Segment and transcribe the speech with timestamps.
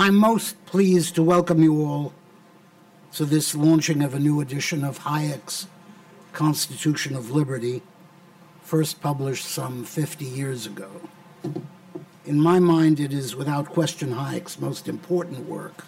[0.00, 2.12] I'm most pleased to welcome you all
[3.14, 5.66] to this launching of a new edition of Hayek's
[6.32, 7.82] Constitution of Liberty,
[8.62, 10.88] first published some 50 years ago.
[12.24, 15.84] In my mind, it is without question Hayek's most important work,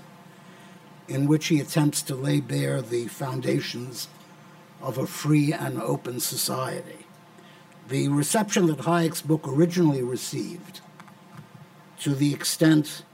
[1.06, 4.08] in which he attempts to lay bare the foundations
[4.82, 7.06] of a free and open society.
[7.88, 10.80] The reception that Hayek's book originally received,
[12.00, 13.04] to the extent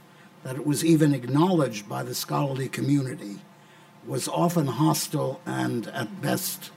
[0.47, 3.39] that it was even acknowledged by the scholarly community,
[4.07, 6.71] was often hostile and at best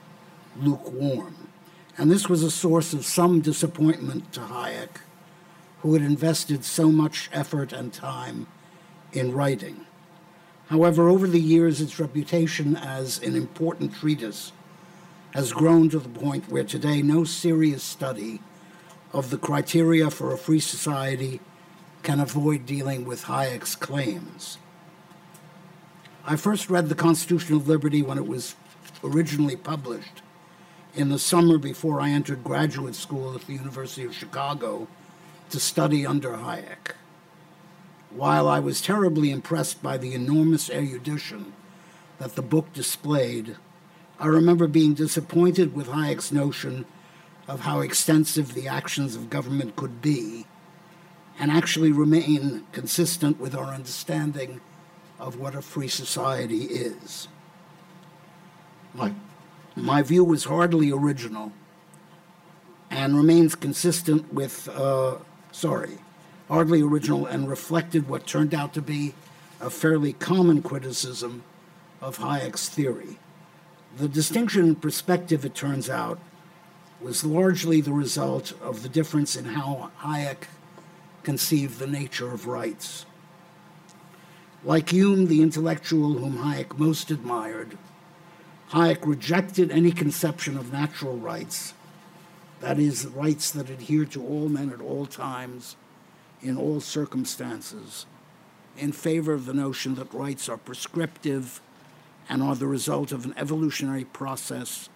[0.58, 1.46] lukewarm.
[1.96, 5.02] And this was a source of some disappointment to Hayek,
[5.82, 8.48] who had invested so much effort and time
[9.12, 9.86] in writing.
[10.66, 14.50] However, over the years, its reputation as an important treatise
[15.30, 18.40] has grown to the point where today no serious study
[19.12, 21.40] of the criteria for a free society
[22.02, 24.58] can avoid dealing with Hayek's claims.
[26.24, 28.54] I first read the Constitution of Liberty when it was
[29.02, 30.22] originally published
[30.94, 34.88] in the summer before I entered graduate school at the University of Chicago
[35.50, 36.94] to study under Hayek.
[38.10, 41.52] While I was terribly impressed by the enormous erudition
[42.18, 43.56] that the book displayed,
[44.18, 46.84] I remember being disappointed with Hayek's notion
[47.48, 50.46] of how extensive the actions of government could be
[51.40, 54.60] and actually remain consistent with our understanding
[55.18, 57.28] of what a free society is.
[58.92, 59.14] My,
[59.74, 61.52] my view was hardly original
[62.90, 65.16] and remains consistent with, uh,
[65.50, 65.96] sorry,
[66.48, 69.14] hardly original and reflected what turned out to be
[69.62, 71.42] a fairly common criticism
[72.02, 73.18] of Hayek's theory.
[73.96, 76.18] The distinction in perspective, it turns out,
[77.00, 80.44] was largely the result of the difference in how Hayek
[81.22, 83.06] conceived the nature of rights.
[84.64, 87.78] Like Hume, the intellectual whom Hayek most admired,
[88.72, 91.74] Hayek rejected any conception of natural rights,
[92.60, 95.76] that is, rights that adhere to all men at all times,
[96.42, 98.06] in all circumstances,
[98.76, 101.60] in favor of the notion that rights are prescriptive
[102.28, 104.88] and are the result of an evolutionary process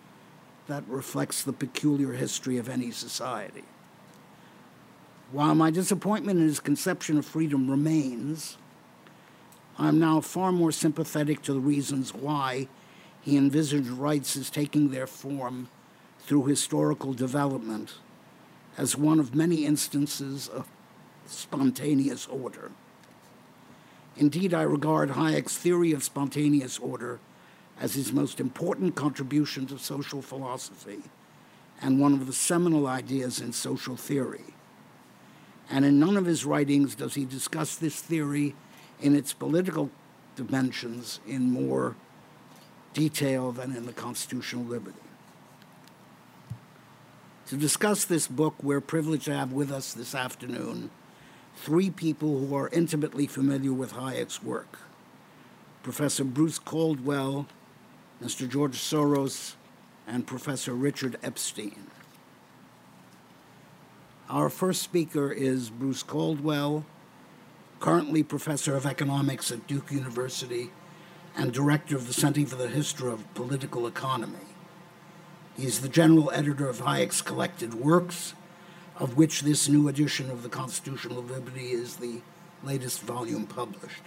[0.67, 3.65] that reflects the peculiar history of any society.
[5.34, 8.56] While my disappointment in his conception of freedom remains,
[9.77, 12.69] I'm now far more sympathetic to the reasons why
[13.21, 15.67] he envisaged rights as taking their form
[16.21, 17.94] through historical development
[18.78, 20.69] as one of many instances of
[21.27, 22.71] spontaneous order.
[24.17, 27.19] Indeed, I regard Hayek's theory of spontaneous order
[27.81, 31.03] as his most important contribution to social philosophy
[31.83, 34.55] and one of the seminal ideas in social theory.
[35.71, 38.55] And in none of his writings does he discuss this theory
[39.01, 39.91] in its political
[40.37, 41.97] dimensions in more
[42.93, 44.99] detail than in the Constitution of Liberty.
[47.49, 50.91] To discuss this book, we're privileged to have with us this afternoon
[51.57, 54.79] three people who are intimately familiar with Hayek's work
[55.83, 57.47] Professor Bruce Caldwell,
[58.23, 58.49] Mr.
[58.49, 59.55] George Soros,
[60.07, 61.91] and Professor Richard Epstein.
[64.31, 66.87] Our first speaker is Bruce Caldwell,
[67.79, 70.71] currently professor of economics at Duke University
[71.37, 74.47] and director of the Center for the History of Political Economy.
[75.59, 78.33] He's the general editor of Hayek's collected works,
[78.97, 82.23] of which this new edition of the Constitution of Liberty is the
[82.62, 84.05] latest volume published.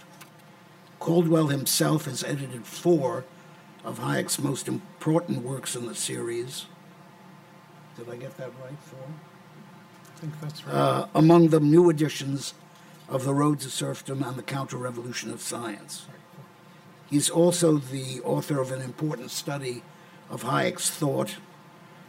[0.98, 3.24] Caldwell himself has edited four
[3.84, 6.66] of Hayek's most important works in the series.
[7.96, 9.06] Did I get that right, four?
[10.18, 10.74] Think that's right.
[10.74, 12.54] uh, among them new editions
[13.08, 16.06] of The Road to Serfdom and The Counter Revolution of Science.
[17.08, 19.84] He's also the author of an important study
[20.28, 21.36] of Hayek's thought,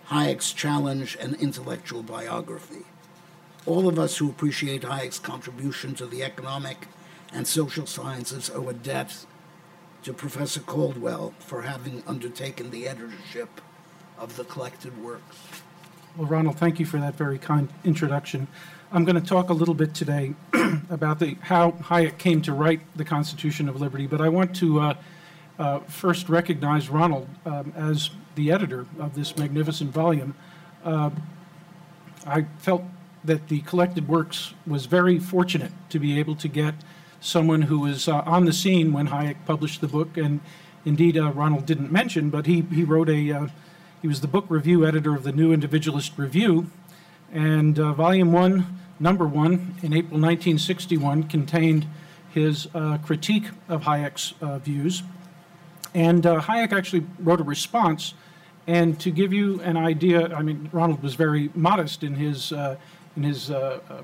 [0.08, 2.86] Hayek's challenge, and intellectual biography.
[3.68, 6.88] All of us who appreciate Hayek's contribution to the economic
[7.32, 9.24] and social sciences owe a debt
[10.02, 13.62] to Professor Caldwell for having undertaken the editorship
[14.18, 15.38] of the collected works.
[16.18, 18.48] Well, Ronald, thank you for that very kind introduction.
[18.92, 20.34] I'm going to talk a little bit today
[20.90, 24.80] about the, how Hayek came to write the Constitution of Liberty, but I want to
[24.80, 24.94] uh,
[25.60, 30.34] uh, first recognize Ronald um, as the editor of this magnificent volume.
[30.84, 31.12] Uh,
[32.26, 32.84] I felt
[33.24, 36.74] that the collected works was very fortunate to be able to get
[37.22, 40.40] someone who was uh, on the scene when Hayek published the book, and
[40.86, 43.48] indeed uh, Ronald didn't mention, but he he wrote a uh,
[44.02, 46.70] he was the book review editor of the New Individualist Review,
[47.34, 49.52] and uh, Volume 1, Number 1,
[49.84, 51.86] in April 1961, contained
[52.34, 55.04] his uh, critique of Hayek's uh, views.
[55.94, 58.14] And uh, Hayek actually wrote a response.
[58.68, 62.78] And to give you an idea, I mean, Ronald was very modest in his, uh,
[63.18, 63.52] in his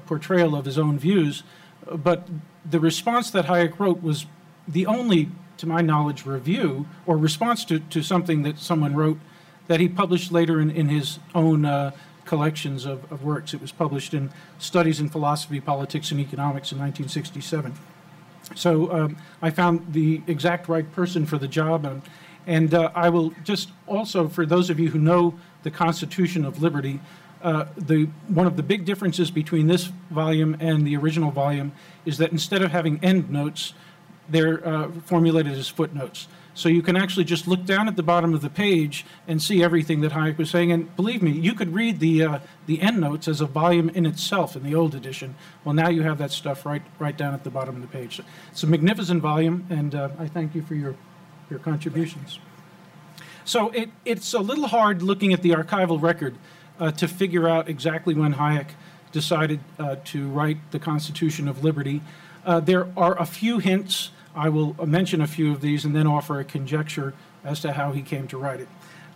[0.07, 1.43] portrayal of his own views,
[1.89, 2.27] but
[2.69, 4.25] the response that Hayek wrote was
[4.67, 9.19] the only, to my knowledge, review or response to, to something that someone wrote
[9.67, 11.91] that he published later in, in his own uh,
[12.25, 13.53] collections of, of works.
[13.53, 17.73] It was published in Studies in Philosophy, Politics, and Economics in 1967.
[18.53, 22.01] So um, I found the exact right person for the job, and,
[22.45, 26.61] and uh, I will just also, for those of you who know the Constitution of
[26.61, 26.99] Liberty,
[27.41, 31.71] uh, the one of the big differences between this volume and the original volume
[32.05, 33.73] is that instead of having endnotes,
[34.29, 36.27] they're uh, formulated as footnotes.
[36.55, 39.61] So you can actually just look down at the bottom of the page and see
[39.61, 40.71] everything that Hayek was saying.
[40.71, 44.55] And believe me, you could read the uh, the endnotes as a volume in itself
[44.55, 45.35] in the old edition.
[45.65, 48.21] Well, now you have that stuff right right down at the bottom of the page.
[48.51, 50.95] It's a magnificent volume, and uh, I thank you for your
[51.49, 52.39] your contributions.
[53.43, 56.35] So it, it's a little hard looking at the archival record
[56.79, 58.69] uh, to figure out exactly when Hayek
[59.11, 62.01] decided uh, to write the Constitution of Liberty.
[62.45, 64.11] Uh, there are a few hints.
[64.35, 67.91] I will mention a few of these and then offer a conjecture as to how
[67.91, 68.67] he came to write it.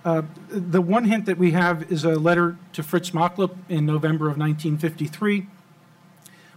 [0.05, 4.25] Uh, the one hint that we have is a letter to Fritz Machlup in November
[4.25, 5.47] of 1953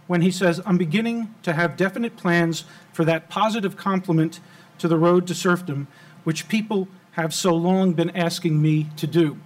[0.07, 4.39] when he says, I'm beginning to have definite plans for that positive complement
[4.77, 5.87] to the road to serfdom,
[6.23, 9.37] which people have so long been asking me to do.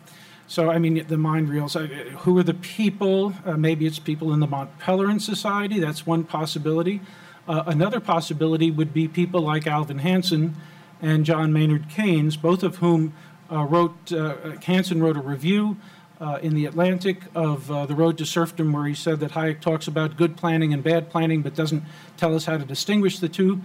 [0.47, 1.75] So, I mean, the mind reels.
[2.19, 3.33] Who are the people?
[3.45, 5.79] Uh, maybe it's people in the Mont Pelerin Society.
[5.79, 7.01] That's one possibility.
[7.47, 10.55] Uh, another possibility would be people like Alvin Hansen
[11.01, 13.13] and John Maynard Keynes, both of whom
[13.49, 15.77] uh, wrote, uh, Hansen wrote a review
[16.19, 19.87] uh, in the Atlantic of The Road to Serfdom, where he said that Hayek talks
[19.87, 21.83] about good planning and bad planning, but doesn't
[22.17, 23.61] tell us how to distinguish the two.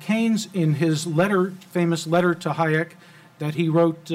[0.00, 2.92] Keynes, in his letter, famous letter to Hayek
[3.38, 4.10] that he wrote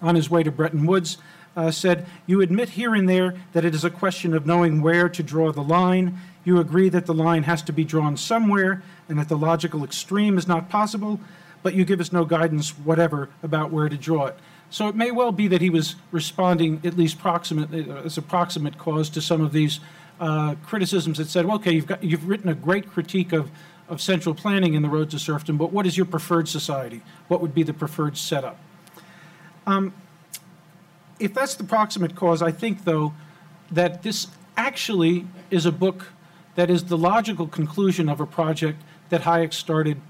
[0.00, 1.18] on his way to Bretton Woods,
[1.58, 5.08] uh, said, You admit here and there that it is a question of knowing where
[5.08, 6.18] to draw the line.
[6.48, 10.38] You agree that the line has to be drawn somewhere and that the logical extreme
[10.38, 11.20] is not possible,
[11.62, 14.38] but you give us no guidance whatever about where to draw it.
[14.70, 18.22] So it may well be that he was responding, at least proximate, uh, as a
[18.22, 19.80] proximate cause, to some of these
[20.20, 23.50] uh, criticisms that said, well, okay, you've, got, you've written a great critique of,
[23.86, 27.02] of central planning in The Road to Serfdom, but what is your preferred society?
[27.26, 28.58] What would be the preferred setup?
[29.66, 29.92] Um,
[31.20, 33.12] if that's the proximate cause, I think, though,
[33.70, 36.06] that this actually is a book
[36.58, 40.00] that is the logical conclusion of a project that Hayek started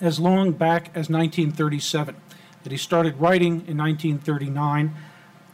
[0.00, 2.16] as long back as 1937,
[2.62, 4.94] that he started writing in 1939,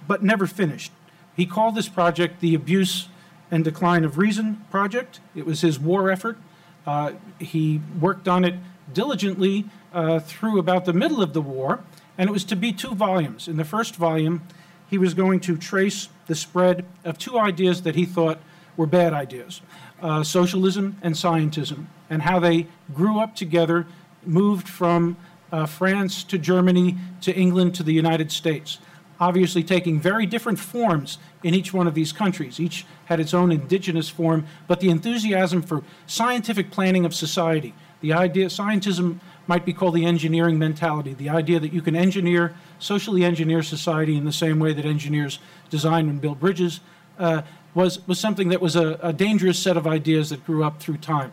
[0.06, 0.92] but never finished.
[1.34, 3.08] He called this project the Abuse
[3.50, 5.18] and Decline of Reason Project.
[5.34, 6.38] It was his war effort.
[6.86, 8.54] Uh, he worked on it
[8.92, 11.80] diligently uh, through about the middle of the war,
[12.16, 13.48] and it was to be two volumes.
[13.48, 14.42] In the first volume,
[14.88, 18.38] he was going to trace the spread of two ideas that he thought
[18.76, 19.60] were bad ideas
[20.02, 23.86] uh, socialism and scientism, and how they grew up together,
[24.24, 25.16] moved from
[25.52, 28.78] uh, France to Germany to England to the United States.
[29.20, 32.58] Obviously, taking very different forms in each one of these countries.
[32.58, 38.12] Each had its own indigenous form, but the enthusiasm for scientific planning of society, the
[38.12, 43.24] idea, scientism might be called the engineering mentality, the idea that you can engineer, socially
[43.24, 45.38] engineer society in the same way that engineers
[45.70, 46.80] design and build bridges,
[47.18, 47.42] uh,
[47.74, 50.98] was, was something that was a, a dangerous set of ideas that grew up through
[50.98, 51.32] time.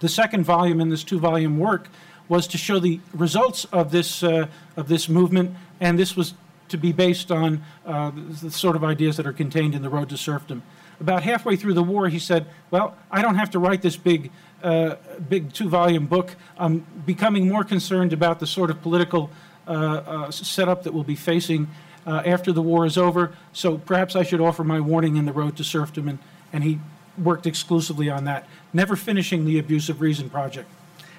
[0.00, 1.88] The second volume in this two volume work
[2.28, 6.34] was to show the results of this, uh, of this movement, and this was
[6.68, 8.10] to be based on uh,
[8.42, 10.62] the sort of ideas that are contained in The Road to Serfdom.
[11.00, 14.30] About halfway through the war, he said, Well, I don't have to write this big
[14.62, 14.96] uh,
[15.28, 19.30] big two volume book, I'm becoming more concerned about the sort of political
[19.66, 21.68] uh, uh, setup that we'll be facing
[22.08, 23.34] uh, after the war is over.
[23.52, 26.08] So perhaps I should offer my warning in the road to serfdom.
[26.08, 26.18] And,
[26.52, 26.80] and he
[27.22, 30.70] worked exclusively on that, never finishing the Abuse of Reason project.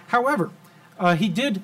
[0.08, 0.50] However,
[0.98, 1.62] uh, he did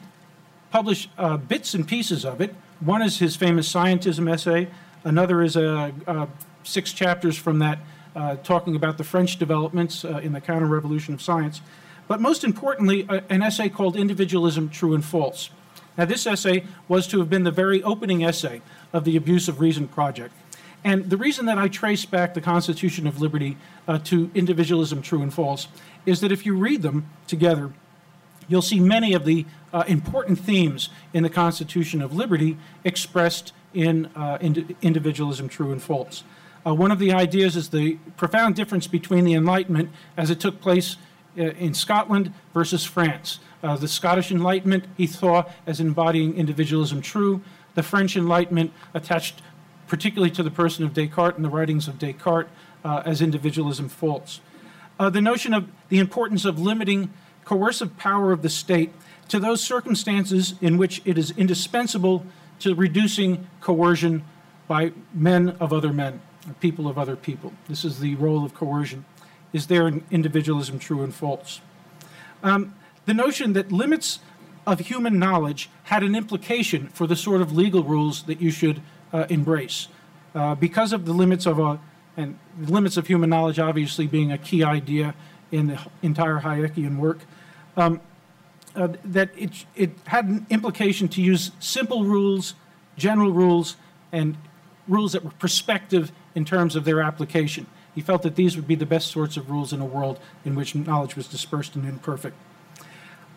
[0.70, 2.54] publish uh, bits and pieces of it.
[2.80, 4.68] One is his famous scientism essay,
[5.04, 6.28] another is a,
[6.64, 7.80] six chapters from that
[8.16, 11.62] uh, talking about the French developments uh, in the counter revolution of science,
[12.08, 15.50] but most importantly, uh, an essay called Individualism True and False.
[15.98, 18.62] Now, this essay was to have been the very opening essay
[18.96, 20.34] of the Abuse of Reason project.
[20.86, 25.22] And the reason that I trace back the Constitution of Liberty uh, to Individualism True
[25.22, 25.68] and False
[26.06, 27.74] is that if you read them together,
[28.48, 34.06] you'll see many of the uh, important themes in the Constitution of Liberty expressed in
[34.16, 36.24] uh, ind- Individualism True and False.
[36.66, 40.62] Uh, one of the ideas is the profound difference between the Enlightenment as it took
[40.62, 40.96] place
[41.38, 43.40] uh, in Scotland versus France.
[43.62, 47.42] Uh, the Scottish Enlightenment he saw as embodying individualism true.
[47.76, 49.42] The French Enlightenment attached
[49.88, 52.50] particularly to the person of Descartes and the writings of Descartes
[52.84, 54.42] uh, as individualism false.
[55.00, 57.14] Uh, the notion of the importance of limiting
[57.44, 58.92] coercive power of the state
[59.28, 62.26] to those circumstances in which it is indispensable
[62.60, 64.24] to reducing coercion
[64.68, 66.22] by men of other men,
[66.60, 67.54] people of other people.
[67.68, 69.06] This is the role of coercion.
[69.54, 71.62] Is there an individualism true and false?
[72.44, 74.20] Um, the notion that limits
[74.66, 78.82] of human knowledge had an implication for the sort of legal rules that you should
[79.14, 79.88] uh, embrace.
[80.34, 81.80] Uh, because of the limits of a,
[82.18, 85.14] and the limits of human knowledge obviously being a key idea
[85.52, 87.20] in the entire Hayekian work,
[87.78, 88.02] um,
[88.76, 92.56] uh, that it, it had an implication to use simple rules,
[92.98, 93.78] general rules,
[94.12, 94.36] and
[94.88, 97.68] rules that were prospective in terms of their application.
[97.94, 100.56] He felt that these would be the best sorts of rules in a world in
[100.56, 102.36] which knowledge was dispersed and imperfect.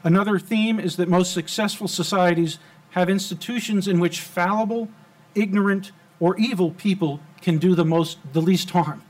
[0.05, 2.59] Another theme is that most successful societies
[2.91, 4.89] have institutions in which fallible,
[5.35, 9.03] ignorant, or evil people can do the most, the least harm.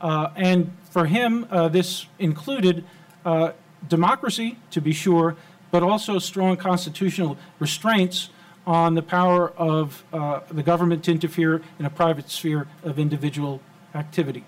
[0.00, 2.84] Uh, and for him, uh, this included
[3.24, 3.52] uh,
[3.88, 5.36] democracy, to be sure,
[5.70, 8.30] but also strong constitutional restraints
[8.66, 13.60] on the power of uh, the government to interfere in a private sphere of individual
[13.94, 14.44] activity.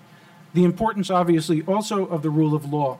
[0.53, 2.99] The importance, obviously, also of the rule of law.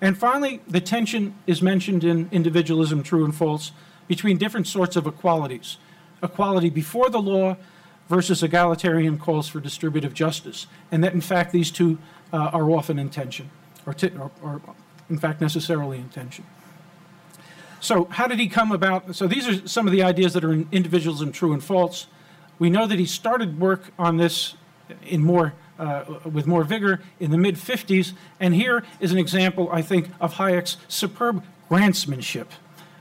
[0.00, 3.72] And finally, the tension is mentioned in Individualism, True and False,
[4.08, 5.76] between different sorts of equalities.
[6.22, 7.56] Equality before the law
[8.08, 11.96] versus egalitarian calls for distributive justice, and that in fact these two
[12.32, 13.48] uh, are often in tension,
[13.86, 14.60] or, or, or
[15.08, 16.44] in fact necessarily in tension.
[17.78, 19.14] So, how did he come about?
[19.16, 22.08] So, these are some of the ideas that are in individualism, true and false.
[22.58, 24.54] We know that he started work on this
[25.02, 29.68] in more, uh, with more vigor in the mid 50s, and here is an example,
[29.72, 32.46] I think, of Hayek's superb grantsmanship.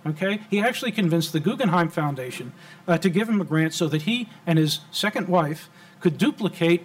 [0.08, 2.54] Okay, he actually convinced the Guggenheim Foundation
[2.88, 5.70] uh, to give him a grant so that he and his second wife
[6.00, 6.84] could duplicate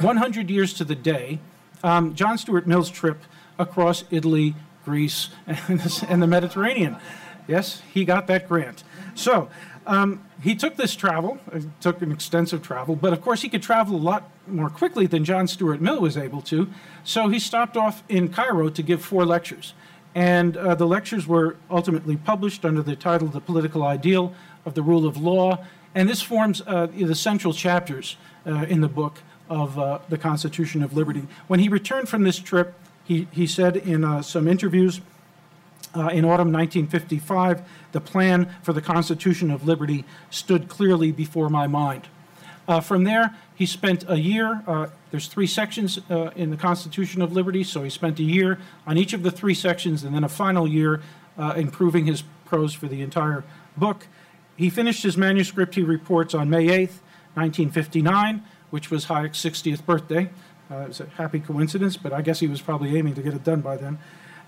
[0.00, 1.38] 100 years to the day
[1.82, 3.22] um, John Stuart Mill's trip
[3.58, 4.54] across Italy,
[4.84, 6.96] Greece, and the Mediterranean.
[7.46, 8.84] Yes, he got that grant.
[9.14, 9.48] So
[9.88, 13.62] um, he took this travel, uh, took an extensive travel, but of course he could
[13.62, 16.68] travel a lot more quickly than John Stuart Mill was able to.
[17.04, 19.72] So he stopped off in Cairo to give four lectures.
[20.14, 24.34] And uh, the lectures were ultimately published under the title The Political Ideal
[24.66, 25.64] of the Rule of Law.
[25.94, 28.16] And this forms uh, the central chapters
[28.46, 31.26] uh, in the book of uh, the Constitution of Liberty.
[31.46, 35.00] When he returned from this trip, he, he said in uh, some interviews,
[35.94, 41.66] uh, in autumn 1955, the plan for the Constitution of Liberty stood clearly before my
[41.66, 42.08] mind.
[42.66, 44.62] Uh, from there, he spent a year.
[44.66, 48.58] Uh, there's three sections uh, in the Constitution of Liberty, so he spent a year
[48.86, 51.00] on each of the three sections and then a final year
[51.38, 53.42] uh, improving his prose for the entire
[53.76, 54.06] book.
[54.56, 57.00] He finished his manuscript, he reports, on May 8th,
[57.34, 60.28] 1959, which was Hayek's 60th birthday.
[60.70, 63.42] Uh, was a happy coincidence, but I guess he was probably aiming to get it
[63.42, 63.98] done by then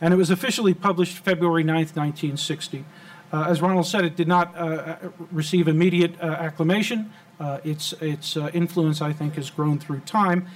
[0.00, 2.84] and it was officially published February 9th, 1960.
[3.32, 4.96] Uh, as Ronald said, it did not uh, uh
[5.30, 7.12] receive immediate uh, acclamation.
[7.38, 10.46] Uh, its its uh, influence, I think, has grown through time.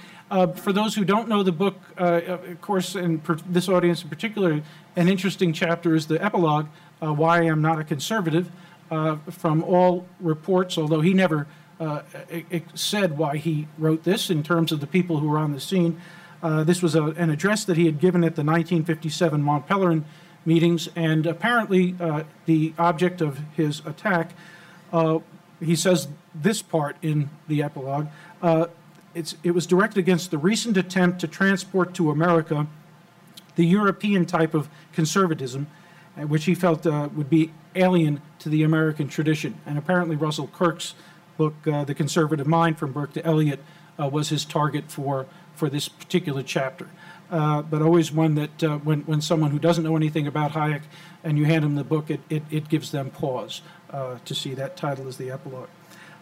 [0.55, 4.61] for those who don't know the book, of course, and this audience in particular,
[4.95, 6.67] an interesting chapter is the epilogue,
[6.99, 8.51] Why I Am Not a Conservative.
[9.31, 11.47] from all reports, although he never
[12.75, 15.99] said why he wrote this in terms of the people who were on the scene,
[16.45, 20.03] uh, this was a, an address that he had given at the 1957 Mont Pelerin
[20.45, 24.29] meetings, and apparently uh, the object of his attack,
[24.93, 25.17] uh,
[25.59, 28.05] he says this part in the epilogue,
[28.43, 28.67] uh,
[29.15, 32.67] it was directed against the recent attempt to transport to America
[33.55, 35.65] the European type of conservatism,
[36.15, 39.59] uh, which he felt would be alien to the American tradition.
[39.65, 40.93] And apparently, Russell Kirk's
[41.37, 43.63] book, The Conservative Mind from Burke to Eliot,
[43.97, 46.87] was his target for for this particular chapter.
[47.31, 50.81] Uh, but always one that uh, when, when someone who doesn't know anything about Hayek
[51.23, 54.53] and you hand them the book, it, it, it gives them pause uh, to see
[54.53, 55.69] that title as the epilogue.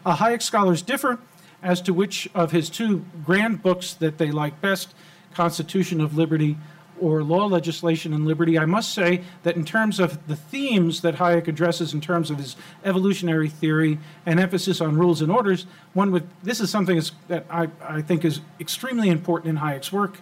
[0.05, 1.19] Uh, Hayek scholars differ
[1.61, 4.93] as to which of his two grand books that they like best
[5.33, 6.57] Constitution of Liberty
[7.03, 8.57] or law, legislation, and liberty.
[8.57, 12.37] I must say that in terms of the themes that Hayek addresses in terms of
[12.37, 12.55] his
[12.85, 17.67] evolutionary theory and emphasis on rules and orders, one would this is something that I,
[17.81, 20.19] I think is extremely important in Hayek's work,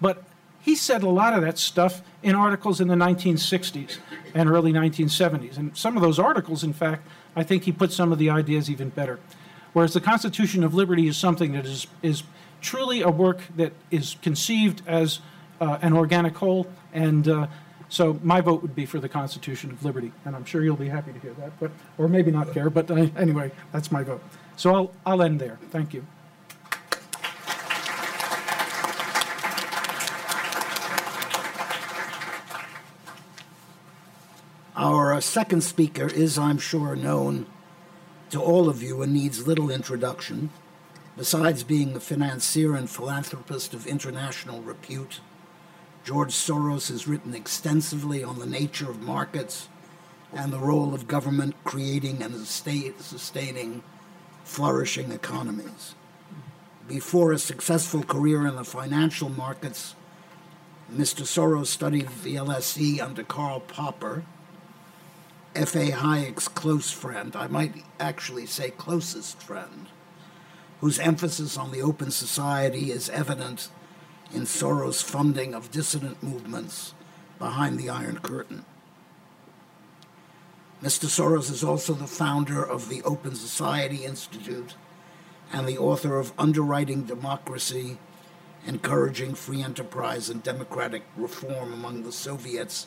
[0.00, 0.24] but
[0.62, 3.98] he said a lot of that stuff in articles in the 1960s
[4.34, 5.58] and early 1970s.
[5.58, 8.70] And some of those articles, in fact, I think he put some of the ideas
[8.70, 9.18] even better.
[9.72, 12.22] Whereas the Constitution of Liberty is something that is, is
[12.60, 15.20] truly a work that is conceived as
[15.82, 17.46] an organic whole and uh,
[17.92, 20.88] So my vote would be for the Constitution of Liberty, and I'm sure you'll be
[20.88, 24.22] happy to hear that, but, or maybe not care, but uh, anyway, that's my vote.
[24.56, 25.58] So I'll, I'll end there.
[25.70, 26.06] Thank you.
[34.74, 37.44] Our uh, second speaker is, I'm sure, known
[38.30, 40.48] to all of you and needs little introduction.
[41.18, 45.20] Besides being a financier and philanthropist of international repute,
[46.04, 49.68] George Soros has written extensively on the nature of markets
[50.32, 53.82] and the role of government creating and sustaining
[54.44, 55.94] flourishing economies.
[56.88, 59.94] Before a successful career in the financial markets,
[60.92, 61.22] Mr.
[61.22, 64.24] Soros studied the LSE under Karl Popper,
[65.54, 65.90] F.A.
[65.90, 69.86] Hayek's close friend, I might actually say closest friend,
[70.80, 73.68] whose emphasis on the open society is evident
[74.34, 76.94] in Soros' funding of dissident movements
[77.38, 78.64] behind the Iron Curtain.
[80.82, 81.06] Mr.
[81.06, 84.74] Soros is also the founder of the Open Society Institute
[85.52, 87.98] and the author of Underwriting Democracy,
[88.66, 92.86] Encouraging Free Enterprise and Democratic Reform Among the Soviets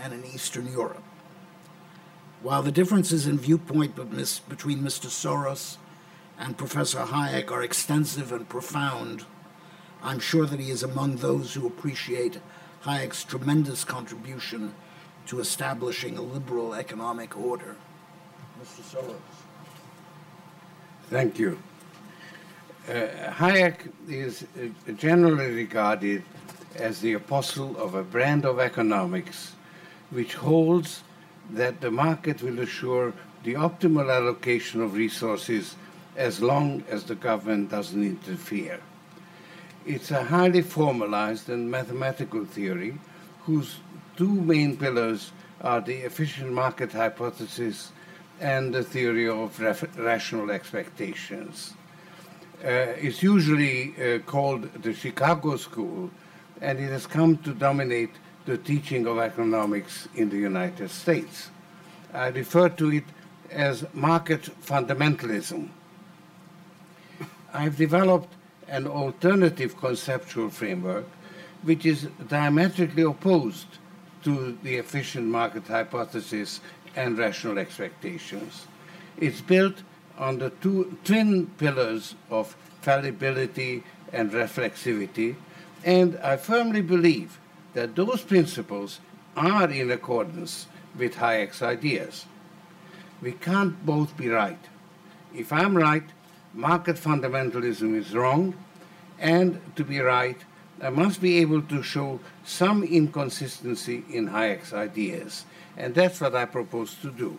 [0.00, 1.02] and in Eastern Europe.
[2.42, 5.08] While the differences in viewpoint between Mr.
[5.08, 5.76] Soros
[6.38, 9.24] and Professor Hayek are extensive and profound,
[10.04, 12.38] I'm sure that he is among those who appreciate
[12.84, 14.74] Hayek's tremendous contribution
[15.26, 17.76] to establishing a liberal economic order.
[18.62, 18.82] Mr.
[18.82, 19.16] Soros.
[21.08, 21.58] Thank you.
[22.86, 23.06] Uh,
[23.40, 26.22] Hayek is uh, generally regarded
[26.76, 29.54] as the apostle of a brand of economics
[30.10, 31.02] which holds
[31.50, 35.76] that the market will assure the optimal allocation of resources
[36.16, 38.80] as long as the government doesn't interfere.
[39.86, 42.98] It's a highly formalized and mathematical theory
[43.42, 43.76] whose
[44.16, 47.92] two main pillars are the efficient market hypothesis
[48.40, 49.60] and the theory of
[49.98, 51.74] rational expectations.
[52.64, 56.10] Uh, it's usually uh, called the Chicago School,
[56.62, 58.12] and it has come to dominate
[58.46, 61.50] the teaching of economics in the United States.
[62.14, 63.04] I refer to it
[63.50, 65.68] as market fundamentalism.
[67.52, 68.32] I've developed
[68.74, 71.06] an alternative conceptual framework
[71.62, 73.66] which is diametrically opposed
[74.22, 76.60] to the efficient market hypothesis
[76.96, 78.66] and rational expectations.
[79.18, 79.82] It's built
[80.18, 83.82] on the two twin pillars of fallibility
[84.12, 85.36] and reflexivity,
[85.84, 87.38] and I firmly believe
[87.74, 89.00] that those principles
[89.36, 92.26] are in accordance with Hayek's ideas.
[93.22, 94.58] We can't both be right.
[95.34, 96.04] If I'm right,
[96.52, 98.54] market fundamentalism is wrong,
[99.24, 100.36] and to be right,
[100.82, 105.46] I must be able to show some inconsistency in Hayek's ideas,
[105.78, 107.38] and that's what I propose to do.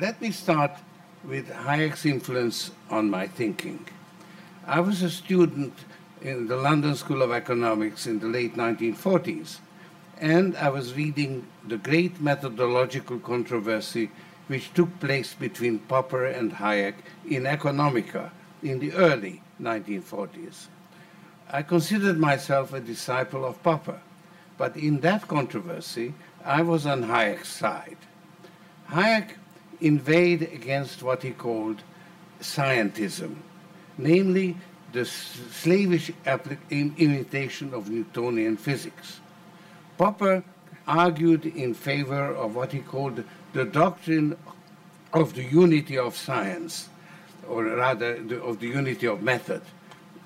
[0.00, 0.72] Let me start
[1.22, 3.86] with Hayek's influence on my thinking.
[4.66, 5.72] I was a student
[6.20, 9.58] in the London School of Economics in the late 1940s,
[10.18, 14.10] and I was reading the great methodological controversy
[14.48, 18.32] which took place between Popper and Hayek in Economica
[18.64, 20.66] in the early 1940s.
[21.50, 24.00] I considered myself a disciple of Popper,
[24.58, 27.98] but in that controversy, I was on Hayek's side.
[28.90, 29.36] Hayek
[29.80, 31.82] inveighed against what he called
[32.40, 33.36] scientism,
[33.98, 34.56] namely
[34.92, 36.10] the slavish
[36.70, 39.20] imitation of Newtonian physics.
[39.96, 40.42] Popper
[40.86, 44.36] argued in favor of what he called the doctrine
[45.12, 46.88] of the unity of science,
[47.52, 49.60] or rather the, of the unity of method.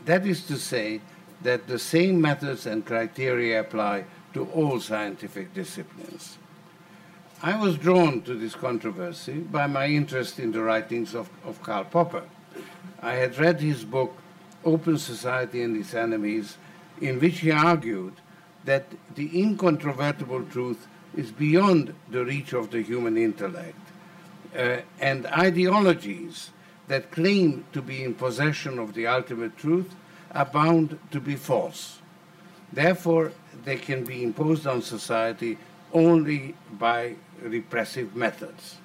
[0.04, 1.00] That is to say,
[1.42, 6.38] that the same methods and criteria apply to all scientific disciplines.
[7.42, 11.84] I was drawn to this controversy by my interest in the writings of, of Karl
[11.84, 12.22] Popper.
[13.02, 14.16] I had read his book,
[14.64, 16.56] Open Society and Its Enemies,
[17.00, 18.14] in which he argued
[18.64, 23.78] that the incontrovertible truth is beyond the reach of the human intellect,
[24.56, 26.50] uh, and ideologies
[26.88, 29.94] that claim to be in possession of the ultimate truth
[30.32, 32.00] are bound to be false.
[32.72, 33.32] Therefore,
[33.64, 35.58] they can be imposed on society
[35.92, 38.76] only by repressive methods.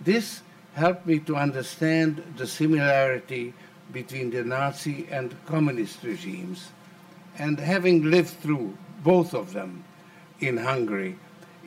[0.00, 0.42] This
[0.74, 3.52] helped me to understand the similarity
[3.92, 6.68] between the Nazi and communist regimes,
[7.38, 9.84] and having lived through both of them
[10.40, 11.16] in Hungary,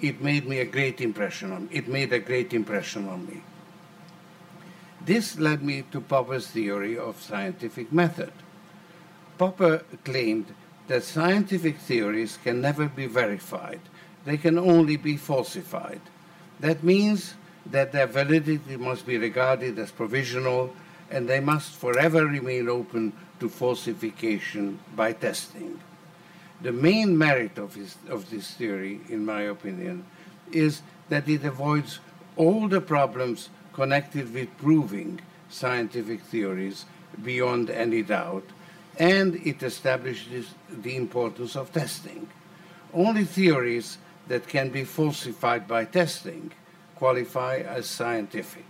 [0.01, 3.41] it made me a great impression on it made a great impression on me.
[5.05, 8.31] This led me to Popper's theory of scientific method.
[9.37, 10.53] Popper claimed
[10.87, 13.81] that scientific theories can never be verified.
[14.25, 16.01] They can only be falsified.
[16.59, 17.33] That means
[17.65, 20.73] that their validity must be regarded as provisional
[21.09, 25.79] and they must forever remain open to falsification by testing.
[26.61, 30.05] The main merit of, his, of this theory, in my opinion,
[30.51, 31.99] is that it avoids
[32.37, 36.85] all the problems connected with proving scientific theories
[37.23, 38.45] beyond any doubt,
[38.97, 42.27] and it establishes the importance of testing.
[42.93, 46.51] Only theories that can be falsified by testing
[46.95, 48.65] qualify as scientific.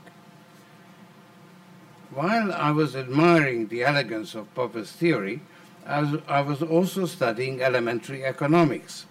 [2.12, 5.42] While I was admiring the elegance of Popper's theory,
[5.86, 9.06] I was, I was also studying elementary economics.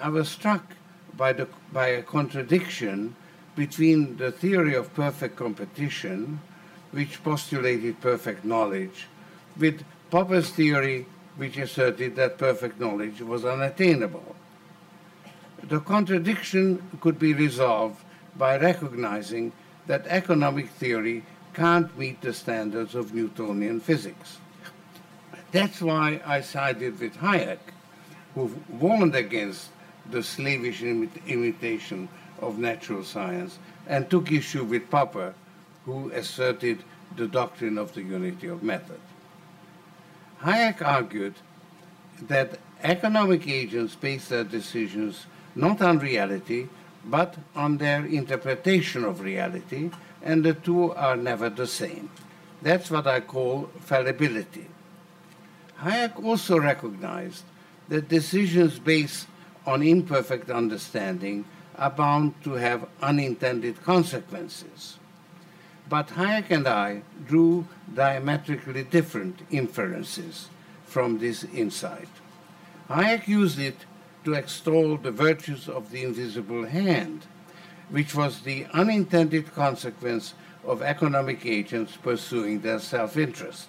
[0.00, 0.74] I was struck
[1.16, 3.16] by, the, by a contradiction
[3.54, 6.40] between the theory of perfect competition,
[6.92, 9.06] which postulated perfect knowledge,
[9.56, 14.34] with Popper's theory, which asserted that perfect knowledge was unattainable.
[15.62, 18.02] The contradiction could be resolved
[18.36, 19.52] by recognizing
[19.86, 24.38] that economic theory can't meet the standards of Newtonian physics.
[25.52, 27.58] That's why I sided with Hayek,
[28.34, 29.70] who warned against
[30.08, 32.08] the slavish imitation
[32.40, 35.34] of natural science and took issue with Popper,
[35.84, 36.82] who asserted
[37.16, 39.00] the doctrine of the unity of method.
[40.42, 41.34] Hayek argued
[42.28, 46.68] that economic agents base their decisions not on reality,
[47.04, 49.90] but on their interpretation of reality,
[50.22, 52.10] and the two are never the same.
[52.62, 54.66] That's what I call fallibility.
[55.80, 57.44] Hayek also recognized
[57.88, 59.26] that decisions based
[59.66, 61.44] on imperfect understanding
[61.76, 64.98] are bound to have unintended consequences.
[65.88, 70.48] But Hayek and I drew diametrically different inferences
[70.84, 72.08] from this insight.
[72.88, 73.76] Hayek used it
[74.24, 77.26] to extol the virtues of the invisible hand,
[77.88, 83.68] which was the unintended consequence of economic agents pursuing their self interest.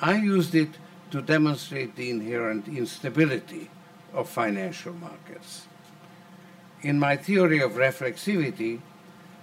[0.00, 0.70] I used it
[1.10, 3.70] to demonstrate the inherent instability
[4.12, 5.66] of financial markets.
[6.82, 8.80] In my theory of reflexivity,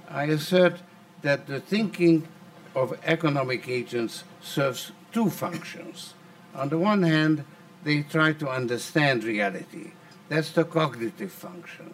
[0.09, 0.79] I assert
[1.21, 2.27] that the thinking
[2.75, 6.13] of economic agents serves two functions.
[6.53, 7.43] On the one hand,
[7.83, 9.91] they try to understand reality.
[10.29, 11.93] That's the cognitive function.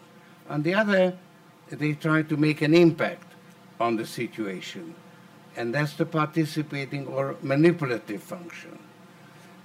[0.49, 1.17] On the other,
[1.69, 3.27] they try to make an impact
[3.79, 4.95] on the situation.
[5.55, 8.79] And that's the participating or manipulative function.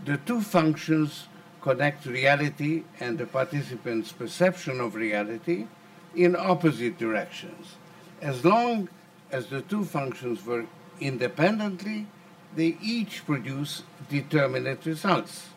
[0.05, 1.29] The two functions
[1.61, 5.67] connect reality and the participant's perception of reality
[6.15, 7.77] in opposite directions.
[8.21, 8.89] As long
[9.31, 10.67] as the two functions work
[11.01, 12.07] independently,
[12.55, 15.49] they each produce determinate results.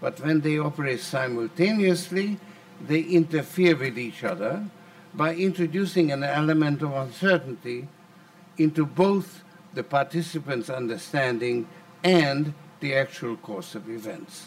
[0.00, 2.38] But when they operate simultaneously,
[2.86, 4.64] they interfere with each other
[5.12, 7.88] by introducing an element of uncertainty
[8.56, 9.42] into both
[9.74, 11.66] the participant's understanding
[12.02, 14.46] and the actual course of events.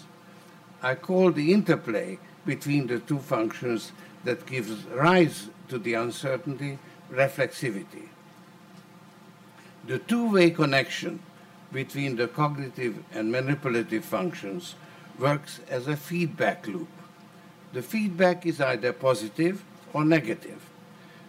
[0.83, 3.93] I call the interplay between the two functions
[4.25, 6.77] that gives rise to the uncertainty
[7.09, 8.09] reflexivity.
[9.87, 11.21] The two-way connection
[11.71, 14.75] between the cognitive and manipulative functions
[15.17, 16.89] works as a feedback loop.
[17.71, 20.69] The feedback is either positive or negative.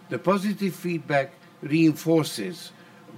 [0.09, 2.71] The positive feedback reinforces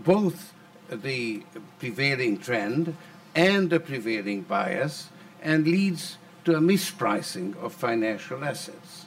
[0.04, 0.54] both
[0.90, 1.44] the
[1.80, 2.96] prevailing trend
[3.36, 5.10] and the prevailing bias
[5.42, 9.06] and leads to a mispricing of financial assets.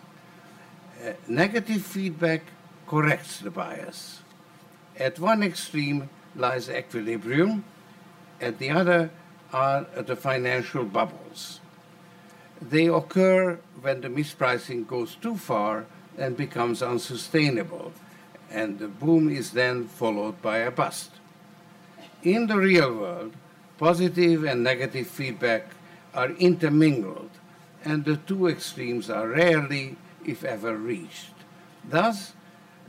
[1.02, 2.42] Uh, negative feedback
[2.86, 4.20] corrects the bias.
[4.98, 7.64] At one extreme lies equilibrium,
[8.42, 9.08] at the other
[9.54, 11.60] are the financial bubbles.
[12.60, 15.86] They occur when the mispricing goes too far
[16.18, 17.92] and becomes unsustainable,
[18.50, 21.10] and the boom is then followed by a bust.
[22.22, 23.32] In the real world,
[23.78, 25.70] positive and negative feedback
[26.14, 27.30] are intermingled,
[27.84, 31.32] and the two extremes are rarely, if ever, reached.
[31.88, 32.32] Thus,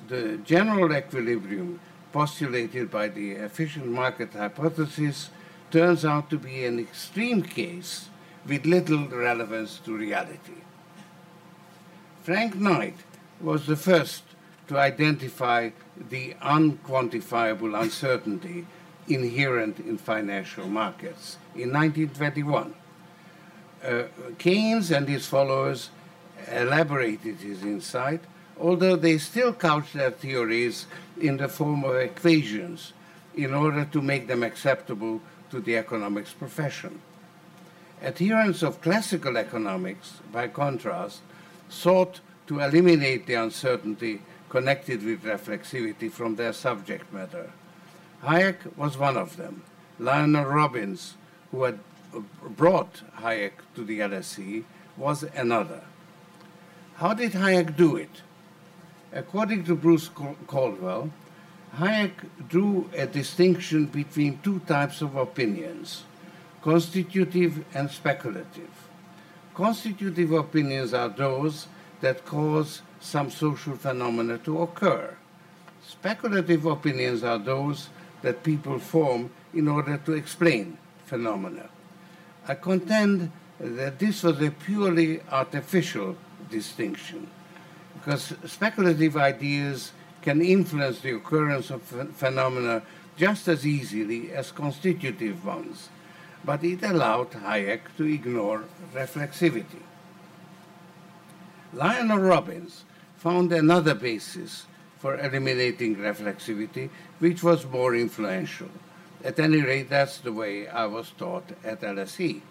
[0.07, 1.79] the general equilibrium
[2.12, 5.29] postulated by the efficient market hypothesis
[5.69, 8.10] turns out to be an extreme case
[8.45, 10.62] with little relevance to reality.
[12.23, 12.95] Frank Knight
[13.39, 14.23] was the first
[14.67, 15.69] to identify
[16.10, 18.65] the unquantifiable uncertainty
[19.07, 22.73] inherent in financial markets in 1921.
[23.84, 24.04] Uh,
[24.38, 25.89] Keynes and his followers
[26.52, 28.22] elaborated his insight,
[28.60, 30.86] although they still couched their theories
[31.20, 32.94] in the form of equations
[33.36, 37.02] in order to make them acceptable to the economics profession.
[38.04, 41.22] Adherents of classical economics, by contrast,
[41.70, 47.52] sought to eliminate the uncertainty connected with reflexivity from their subject matter.
[48.24, 49.63] Hayek was one of them.
[49.98, 51.15] Lionel Robbins,
[51.52, 51.80] who had
[52.58, 54.63] brought Hayek to the LSE,
[54.97, 55.82] was another.
[56.95, 58.21] How did Hayek do it?
[59.13, 60.10] According to Bruce
[60.47, 61.12] Caldwell,
[61.78, 62.12] Hayek
[62.47, 66.04] drew a distinction between two types of opinions
[66.62, 68.69] constitutive and speculative.
[69.56, 71.67] Constitutive opinions are those
[72.02, 75.15] that cause some social phenomena to occur.
[75.88, 77.89] Speculative opinions are those
[78.21, 81.67] that people form in order to explain phenomena.
[82.47, 86.17] I contend that this was a purely artificial
[86.49, 87.27] distinction
[87.93, 91.84] because speculative ideas can influence the occurrence of
[92.15, 92.82] phenomena
[93.15, 95.89] just as easily as constitutive ones,
[96.43, 99.84] but it allowed Hayek to ignore reflexivity.
[101.73, 102.84] Lionel Robbins
[103.17, 104.65] found another basis
[104.97, 108.69] for eliminating reflexivity, which was more influential.
[109.23, 112.41] At any rate, that's the way I was taught at LSE.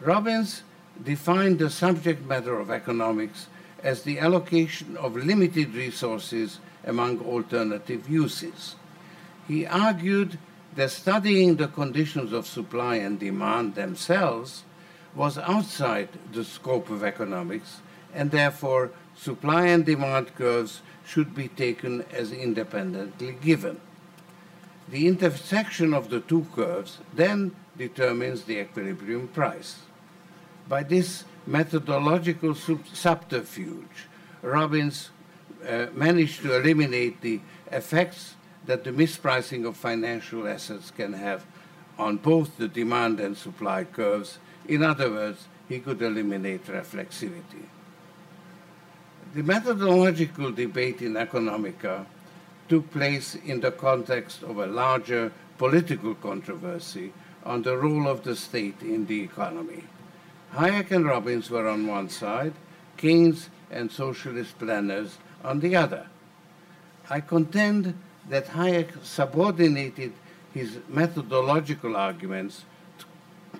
[0.00, 0.62] Robbins
[1.02, 3.46] defined the subject matter of economics
[3.82, 8.74] as the allocation of limited resources among alternative uses.
[9.46, 10.38] He argued
[10.74, 14.64] that studying the conditions of supply and demand themselves
[15.14, 17.80] was outside the scope of economics,
[18.14, 23.80] and therefore supply and demand curves should be taken as independently given.
[24.90, 29.82] The intersection of the two curves then determines the equilibrium price.
[30.68, 34.06] By this methodological subterfuge,
[34.42, 35.10] Robbins
[35.66, 38.34] uh, managed to eliminate the effects
[38.66, 41.44] that the mispricing of financial assets can have
[41.98, 44.38] on both the demand and supply curves.
[44.66, 47.66] In other words, he could eliminate reflexivity.
[49.34, 52.06] The methodological debate in Economica
[52.68, 57.12] took place in the context of a larger political controversy
[57.44, 59.84] on the role of the state in the economy.
[60.54, 62.52] Hayek and Robbins were on one side,
[62.96, 66.06] Keynes and socialist planners on the other.
[67.10, 67.94] I contend
[68.28, 70.12] that Hayek subordinated
[70.52, 72.64] his methodological arguments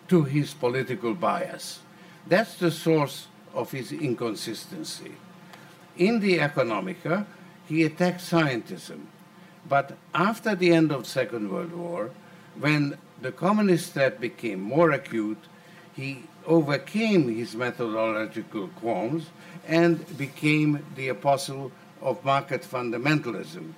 [0.08, 1.80] to his political bias.
[2.26, 5.12] That's the source of his inconsistency.
[5.96, 7.26] In the Economica,
[7.68, 9.00] he attacked scientism.
[9.68, 12.10] But after the end of the Second World War,
[12.58, 15.44] when the communist threat became more acute,
[15.94, 19.26] he overcame his methodological qualms
[19.66, 23.72] and became the apostle of market fundamentalism,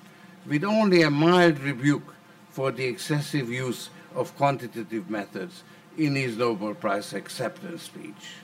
[0.46, 2.14] with only a mild rebuke
[2.50, 5.64] for the excessive use of quantitative methods
[5.98, 8.36] in his Nobel Prize acceptance speech.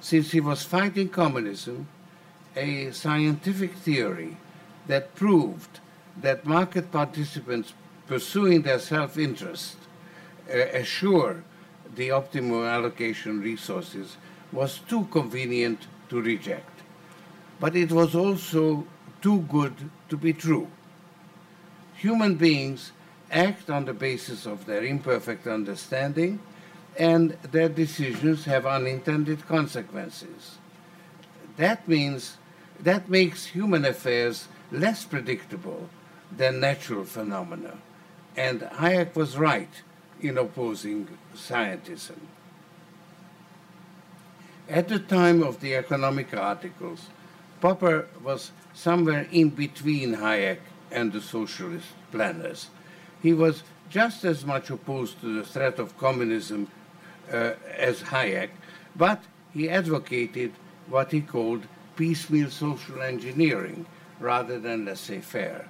[0.00, 1.88] Since he was fighting communism,
[2.54, 4.36] a scientific theory
[4.86, 5.80] that proved
[6.20, 7.72] that market participants
[8.06, 9.76] pursuing their self interest
[10.52, 11.44] uh, assure
[11.94, 14.16] the optimal allocation resources
[14.50, 16.82] was too convenient to reject.
[17.60, 18.86] But it was also
[19.20, 19.74] too good
[20.08, 20.68] to be true.
[21.94, 22.92] Human beings
[23.30, 26.40] act on the basis of their imperfect understanding,
[26.98, 30.58] and their decisions have unintended consequences.
[31.56, 32.36] That means
[32.80, 35.88] that makes human affairs less predictable
[36.36, 37.76] than natural phenomena.
[38.36, 39.82] And Hayek was right
[40.20, 41.06] in opposing
[41.36, 42.18] scientism.
[44.68, 47.08] At the time of the Economica articles,
[47.60, 50.58] Popper was somewhere in between Hayek
[50.90, 52.70] and the socialist planners.
[53.22, 56.68] He was just as much opposed to the threat of communism
[57.30, 58.50] uh, as Hayek,
[58.96, 60.52] but he advocated
[60.88, 63.84] what he called piecemeal social engineering
[64.22, 65.66] rather than laissez faire.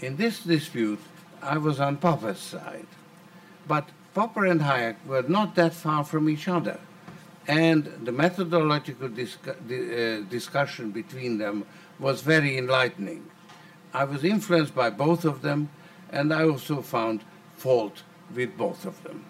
[0.00, 1.00] In this dispute,
[1.42, 2.86] I was on Popper's side.
[3.66, 6.78] But Popper and Hayek were not that far from each other.
[7.48, 11.64] And the methodological uh, discussion between them
[11.98, 13.24] was very enlightening.
[13.94, 15.68] I was influenced by both of them,
[16.10, 17.22] and I also found
[17.56, 18.02] fault
[18.34, 19.24] with both of them.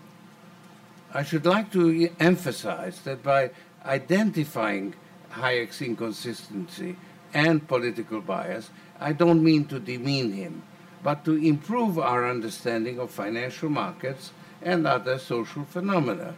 [1.14, 3.50] I should like to emphasize that by
[3.84, 4.94] identifying
[5.32, 6.96] Hayek's inconsistency
[7.34, 10.62] and political bias, I don't mean to demean him
[11.02, 16.34] but to improve our understanding of financial markets and other social phenomena.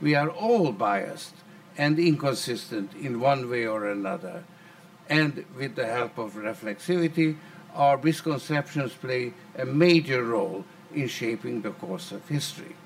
[0.00, 1.34] We are all biased
[1.78, 4.44] and inconsistent in one way or another,
[5.08, 7.36] and with the help of reflexivity,
[7.74, 12.76] our misconceptions play a major role in shaping the course of history.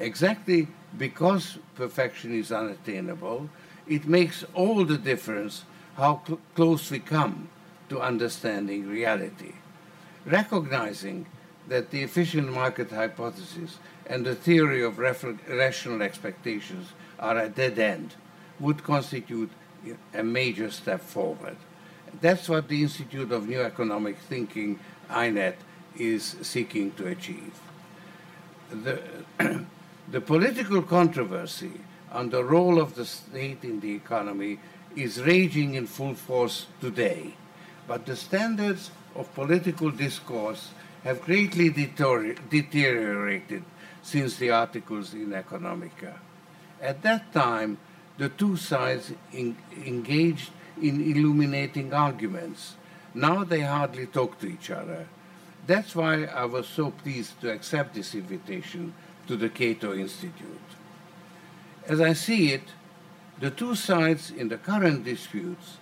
[0.00, 0.66] Exactly
[0.98, 3.48] because perfection is unattainable,
[3.86, 5.64] it makes all the difference
[5.96, 7.48] how cl- close we come
[7.88, 9.52] to understanding reality.
[10.24, 11.26] Recognizing
[11.68, 18.14] that the efficient market hypothesis and the theory of rational expectations are a dead end
[18.60, 19.50] would constitute
[20.14, 21.56] a major step forward.
[22.20, 24.78] That's what the Institute of New Economic Thinking,
[25.10, 25.56] INET,
[25.96, 27.58] is seeking to achieve.
[28.70, 29.02] The,
[30.08, 31.72] the political controversy
[32.12, 34.58] on the role of the state in the economy
[34.96, 37.34] is raging in full force today,
[37.86, 40.70] but the standards of political discourse
[41.04, 43.62] have greatly deteriorated
[44.02, 46.18] since the articles in Economica.
[46.80, 47.78] At that time,
[48.18, 52.76] the two sides in, engaged in illuminating arguments.
[53.14, 55.06] Now they hardly talk to each other.
[55.66, 58.94] That's why I was so pleased to accept this invitation
[59.26, 60.60] to the Cato Institute.
[61.86, 62.62] As I see it,
[63.40, 65.76] the two sides in the current disputes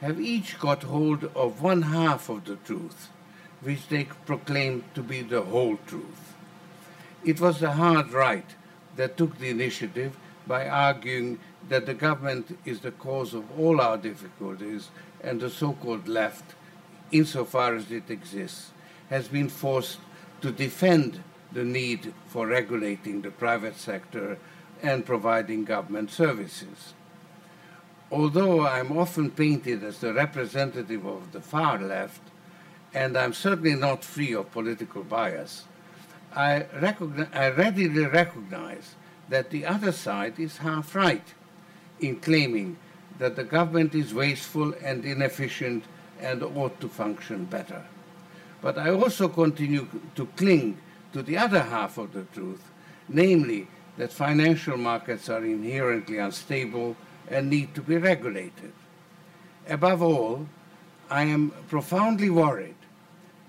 [0.00, 3.08] have each got hold of one half of the truth,
[3.60, 6.34] which they proclaim to be the whole truth.
[7.24, 8.46] It was the hard right
[8.96, 11.38] that took the initiative by arguing
[11.68, 14.88] that the government is the cause of all our difficulties
[15.22, 16.54] and the so called left,
[17.10, 18.72] insofar as it exists,
[19.08, 19.98] has been forced
[20.42, 24.36] to defend the need for regulating the private sector
[24.84, 26.94] and providing government services.
[28.12, 32.20] Although I'm often painted as the representative of the far left,
[32.92, 35.64] and I'm certainly not free of political bias,
[36.36, 36.66] I,
[37.32, 38.94] I readily recognize
[39.28, 41.26] that the other side is half right
[42.00, 42.76] in claiming
[43.18, 45.84] that the government is wasteful and inefficient
[46.20, 47.82] and ought to function better.
[48.60, 50.78] But I also continue to cling
[51.12, 52.62] to the other half of the truth,
[53.08, 56.96] namely that financial markets are inherently unstable
[57.28, 58.72] and need to be regulated.
[59.68, 60.46] Above all,
[61.10, 62.74] I am profoundly worried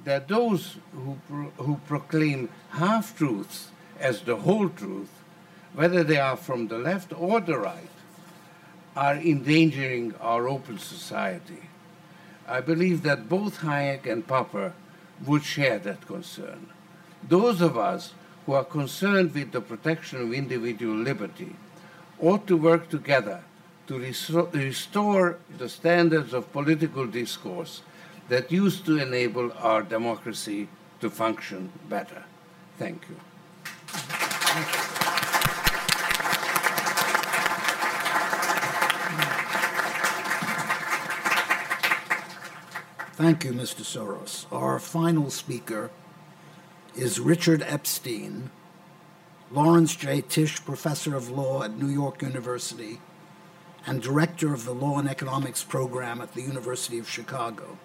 [0.04, 5.10] that those who, pro- who proclaim half truths as the whole truth,
[5.74, 7.90] whether they are from the left or the right,
[8.96, 11.70] are endangering our open society.
[12.48, 14.74] I believe that both Hayek and Popper
[15.26, 16.68] would share that concern.
[17.28, 18.14] Those of us
[18.46, 21.56] who are concerned with the protection of individual liberty
[22.20, 23.44] ought to work together
[23.88, 24.00] to
[24.54, 27.82] restore the standards of political discourse
[28.30, 30.68] that used to enable our democracy
[31.00, 32.24] to function better.
[32.78, 33.16] Thank you.
[43.14, 43.84] Thank you, Mr.
[43.84, 44.46] Soros.
[44.52, 45.90] Our final speaker
[46.96, 48.50] is Richard Epstein,
[49.52, 50.22] Laurence J.
[50.22, 53.00] Tisch Professor of Law at New York University
[53.86, 57.78] and Director of the Law and Economics Program at the University of Chicago.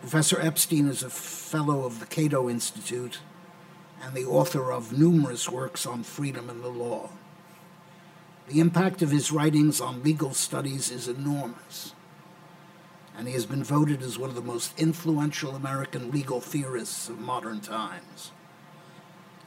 [0.00, 3.18] Professor Epstein is a fellow of the Cato Institute
[4.02, 7.10] and the author of numerous works on freedom and the law.
[8.48, 11.92] The impact of his writings on legal studies is enormous,
[13.16, 17.18] and he has been voted as one of the most influential American legal theorists of
[17.18, 18.32] modern times.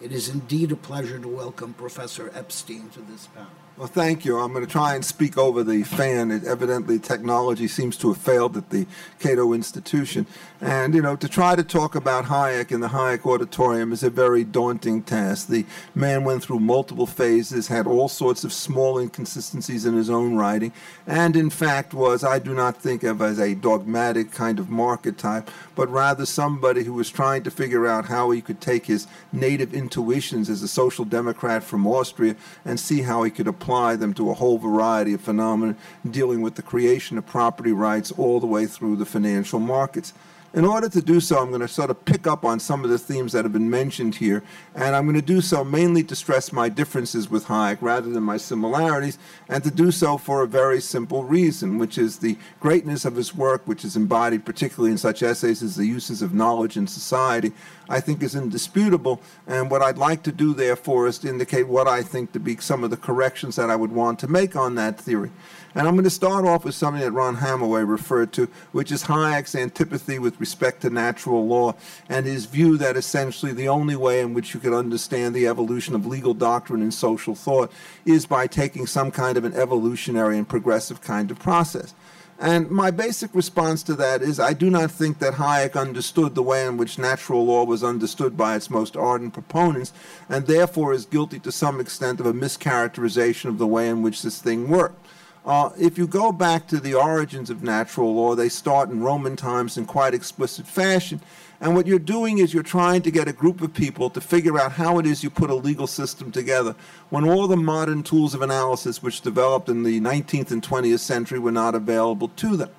[0.02, 3.63] It is indeed a pleasure to welcome Professor Epstein to this panel.
[3.76, 4.38] Well, thank you.
[4.38, 6.30] I'm going to try and speak over the fan.
[6.30, 8.86] It, evidently, technology seems to have failed at the
[9.20, 10.28] Cato Institution.
[10.62, 14.12] And, you know, to try to talk about Hayek in the Hayek Auditorium is a
[14.12, 15.48] very daunting task.
[15.48, 20.36] The man went through multiple phases, had all sorts of small inconsistencies in his own
[20.36, 20.72] writing,
[21.08, 25.18] and, in fact, was, I do not think of as a dogmatic kind of market
[25.18, 29.08] type, but rather somebody who was trying to figure out how he could take his
[29.32, 34.14] native intuitions as a social democrat from Austria and see how he could apply them
[34.14, 35.76] to a whole variety of phenomena
[36.10, 40.14] dealing with the creation of property rights all the way through the financial markets.
[40.54, 42.92] In order to do so, I'm going to sort of pick up on some of
[42.92, 44.44] the themes that have been mentioned here,
[44.76, 48.22] and I'm going to do so mainly to stress my differences with Hayek rather than
[48.22, 49.18] my similarities,
[49.50, 53.34] and to do so for a very simple reason, which is the greatness of his
[53.34, 57.52] work, which is embodied particularly in such essays as The Uses of Knowledge in Society,
[57.90, 59.22] I think is indisputable.
[59.48, 62.58] And what I'd like to do, therefore, is to indicate what I think to be
[62.58, 65.32] some of the corrections that I would want to make on that theory.
[65.76, 69.04] And I'm going to start off with something that Ron Hamowy referred to, which is
[69.04, 71.74] Hayek's antipathy with respect to natural law
[72.08, 75.96] and his view that essentially the only way in which you can understand the evolution
[75.96, 77.72] of legal doctrine and social thought
[78.06, 81.96] is by taking some kind of an evolutionary and progressive kind of process.
[82.40, 86.44] And my basic response to that is I do not think that Hayek understood the
[86.44, 89.94] way in which natural law was understood by its most ardent proponents,
[90.30, 94.24] and therefore is guilty to some extent of a mischaracterization of the way in which
[94.24, 95.00] this thing worked.
[95.46, 99.36] Uh, if you go back to the origins of natural law, they start in Roman
[99.36, 101.20] times in quite explicit fashion.
[101.60, 104.58] And what you're doing is you're trying to get a group of people to figure
[104.58, 106.76] out how it is you put a legal system together
[107.10, 111.40] when all the modern tools of analysis which developed in the 19th and 20th century
[111.40, 112.70] were not available to them.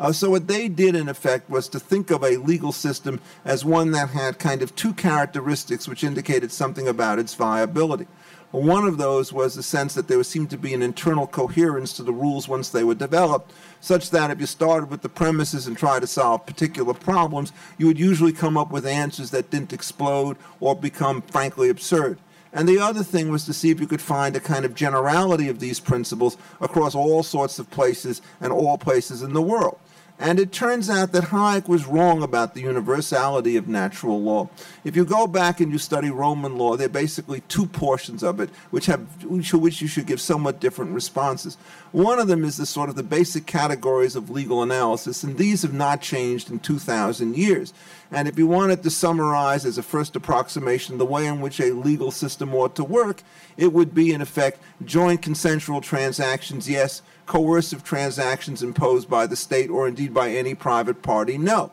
[0.00, 3.64] Uh, so what they did, in effect, was to think of a legal system as
[3.64, 8.06] one that had kind of two characteristics which indicated something about its viability.
[8.50, 12.02] One of those was the sense that there seemed to be an internal coherence to
[12.02, 15.76] the rules once they were developed, such that if you started with the premises and
[15.76, 20.38] tried to solve particular problems, you would usually come up with answers that didn't explode
[20.60, 22.18] or become frankly absurd.
[22.50, 25.50] And the other thing was to see if you could find a kind of generality
[25.50, 29.78] of these principles across all sorts of places and all places in the world.
[30.20, 34.48] And it turns out that Hayek was wrong about the universality of natural law.
[34.82, 38.40] If you go back and you study Roman law, there are basically two portions of
[38.40, 41.56] it which have to which you should give somewhat different responses.
[41.92, 45.62] One of them is the sort of the basic categories of legal analysis, and these
[45.62, 47.72] have not changed in 2,000 years.
[48.10, 51.72] And if you wanted to summarize as a first approximation the way in which a
[51.72, 53.22] legal system ought to work,
[53.56, 59.70] it would be, in effect, joint consensual transactions, yes, coercive transactions imposed by the state
[59.70, 61.70] or indeed by any private party, no.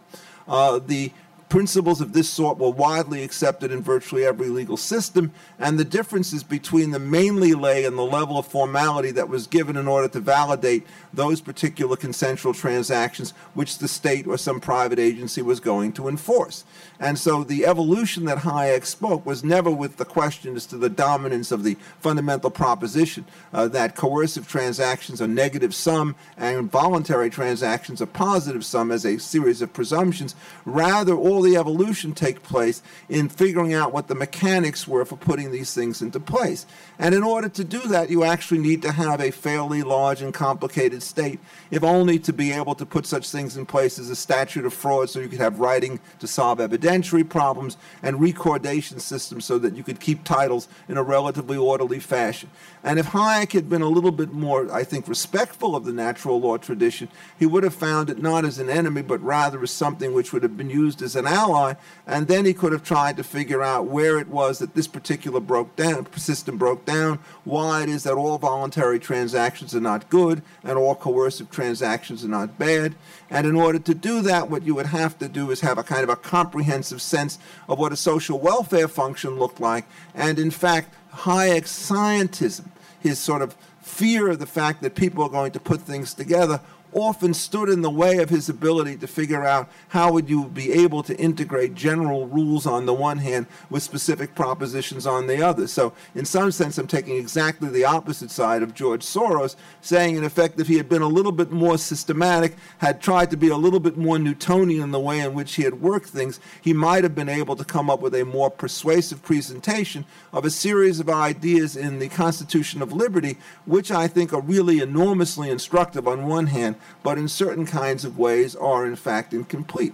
[0.47, 1.12] Uh, the
[1.47, 6.43] Principles of this sort were widely accepted in virtually every legal system, and the differences
[6.43, 10.20] between them mainly lay in the level of formality that was given in order to
[10.20, 16.08] validate those particular consensual transactions which the state or some private agency was going to
[16.08, 16.66] enforce.
[17.00, 20.89] And so the evolution that Hayek spoke was never with the question as to the
[20.89, 28.02] dominance of the fundamental proposition uh, that coercive transactions are negative sum and voluntary transactions
[28.02, 30.36] are positive sum as a series of presumptions.
[30.66, 35.52] Rather, all the evolution take place in figuring out what the mechanics were for putting
[35.52, 36.66] these things into place.
[36.98, 40.34] And in order to do that, you actually need to have a fairly large and
[40.34, 41.39] complicated state,
[41.72, 44.74] if only to be able to put such things in place as a statute of
[44.74, 49.76] fraud so you could have writing to solve evidentiary problems and recordation systems so that
[49.76, 52.49] you could keep titles in a relatively orderly fashion.
[52.86, 56.40] And if Hayek had been a little bit more, I think, respectful of the natural
[56.40, 57.08] law tradition,
[57.38, 60.44] he would have found it not as an enemy, but rather as something which would
[60.44, 61.74] have been used as an ally.
[62.06, 65.40] And then he could have tried to figure out where it was that this particular
[65.40, 70.44] broke down, system broke down, why it is that all voluntary transactions are not good
[70.64, 72.94] and all coercive transactions are not bad.
[73.32, 75.84] And in order to do that, what you would have to do is have a
[75.84, 79.86] kind of a comprehensive sense of what a social welfare function looked like.
[80.14, 82.66] And in fact, Hayek's scientism
[83.06, 86.60] his sort of fear of the fact that people are going to put things together
[86.96, 90.72] often stood in the way of his ability to figure out how would you be
[90.72, 95.68] able to integrate general rules on the one hand with specific propositions on the other.
[95.68, 100.24] So in some sense, I'm taking exactly the opposite side of George Soros, saying in
[100.24, 103.58] effect if he had been a little bit more systematic, had tried to be a
[103.58, 107.04] little bit more Newtonian in the way in which he had worked things, he might
[107.04, 111.10] have been able to come up with a more persuasive presentation of a series of
[111.10, 116.48] ideas in the Constitution of Liberty, which I think are really enormously instructive on one
[116.48, 119.94] hand, but in certain kinds of ways are in fact incomplete.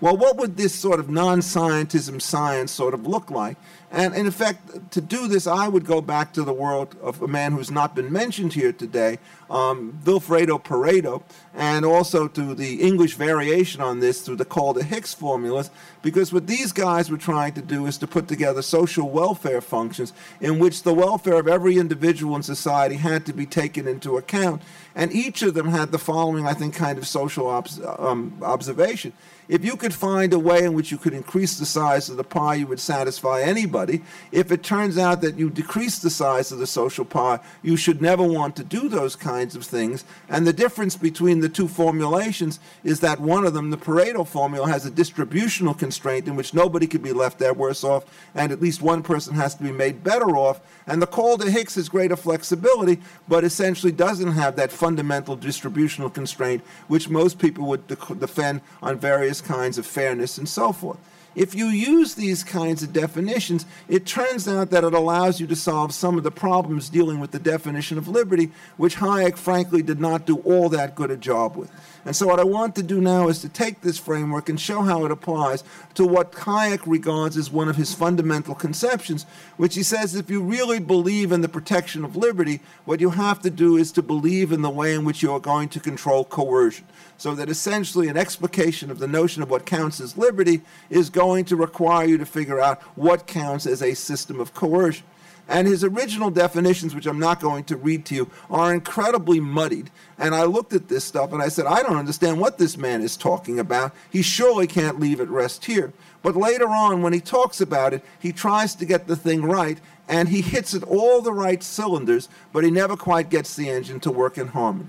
[0.00, 3.56] Well, what would this sort of non scientism science sort of look like?
[3.92, 7.26] And in effect, to do this, I would go back to the world of a
[7.26, 9.18] man who's not been mentioned here today,
[9.50, 15.12] um, Vilfredo Pareto, and also to the English variation on this through the Kaldor Hicks
[15.12, 15.70] formulas,
[16.02, 20.12] because what these guys were trying to do is to put together social welfare functions
[20.40, 24.62] in which the welfare of every individual in society had to be taken into account.
[24.94, 29.12] And each of them had the following, I think, kind of social obs- um, observation.
[29.50, 32.22] If you could find a way in which you could increase the size of the
[32.22, 34.00] pie, you would satisfy anybody.
[34.30, 38.00] If it turns out that you decrease the size of the social pie, you should
[38.00, 40.04] never want to do those kinds of things.
[40.28, 44.68] And the difference between the two formulations is that one of them, the Pareto formula,
[44.68, 48.04] has a distributional constraint in which nobody could be left there worse off,
[48.36, 50.60] and at least one person has to be made better off.
[50.86, 56.62] And the Kaldor Hicks has greater flexibility, but essentially doesn't have that fundamental distributional constraint,
[56.86, 60.98] which most people would defend on various kinds of fairness and so forth.
[61.36, 65.54] if you use these kinds of definitions, it turns out that it allows you to
[65.54, 70.00] solve some of the problems dealing with the definition of liberty, which Hayek, frankly, did
[70.00, 71.70] not do all that good a job with.
[72.04, 74.82] And so, what I want to do now is to take this framework and show
[74.82, 75.62] how it applies
[75.94, 79.26] to what Hayek regards as one of his fundamental conceptions,
[79.58, 83.40] which he says if you really believe in the protection of liberty, what you have
[83.42, 86.24] to do is to believe in the way in which you are going to control
[86.24, 86.86] coercion.
[87.18, 91.44] So that essentially an explication of the notion of what counts as liberty is going
[91.46, 95.04] to require you to figure out what counts as a system of coercion.
[95.50, 99.90] And his original definitions, which I'm not going to read to you, are incredibly muddied.
[100.16, 103.02] And I looked at this stuff and I said, I don't understand what this man
[103.02, 103.92] is talking about.
[104.10, 105.92] He surely can't leave it rest here.
[106.22, 109.80] But later on, when he talks about it, he tries to get the thing right
[110.08, 113.98] and he hits at all the right cylinders, but he never quite gets the engine
[114.00, 114.88] to work in harmony.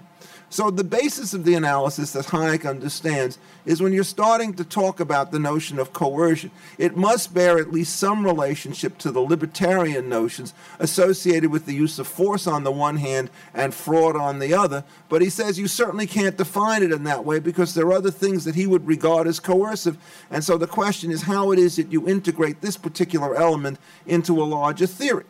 [0.52, 4.99] So the basis of the analysis that Hayek understands is when you're starting to talk
[4.99, 10.10] about the notion of coercion, it must bear at least some relationship to the libertarian
[10.10, 14.54] notions associated with the use of force on the one hand and fraud on the
[14.54, 14.84] other.
[15.08, 18.12] But he says you certainly can't define it in that way because there are other
[18.12, 19.97] things that he would regard as coercive.
[20.30, 24.41] And so the question is how it is that you integrate this particular element into
[24.41, 25.24] a larger theory.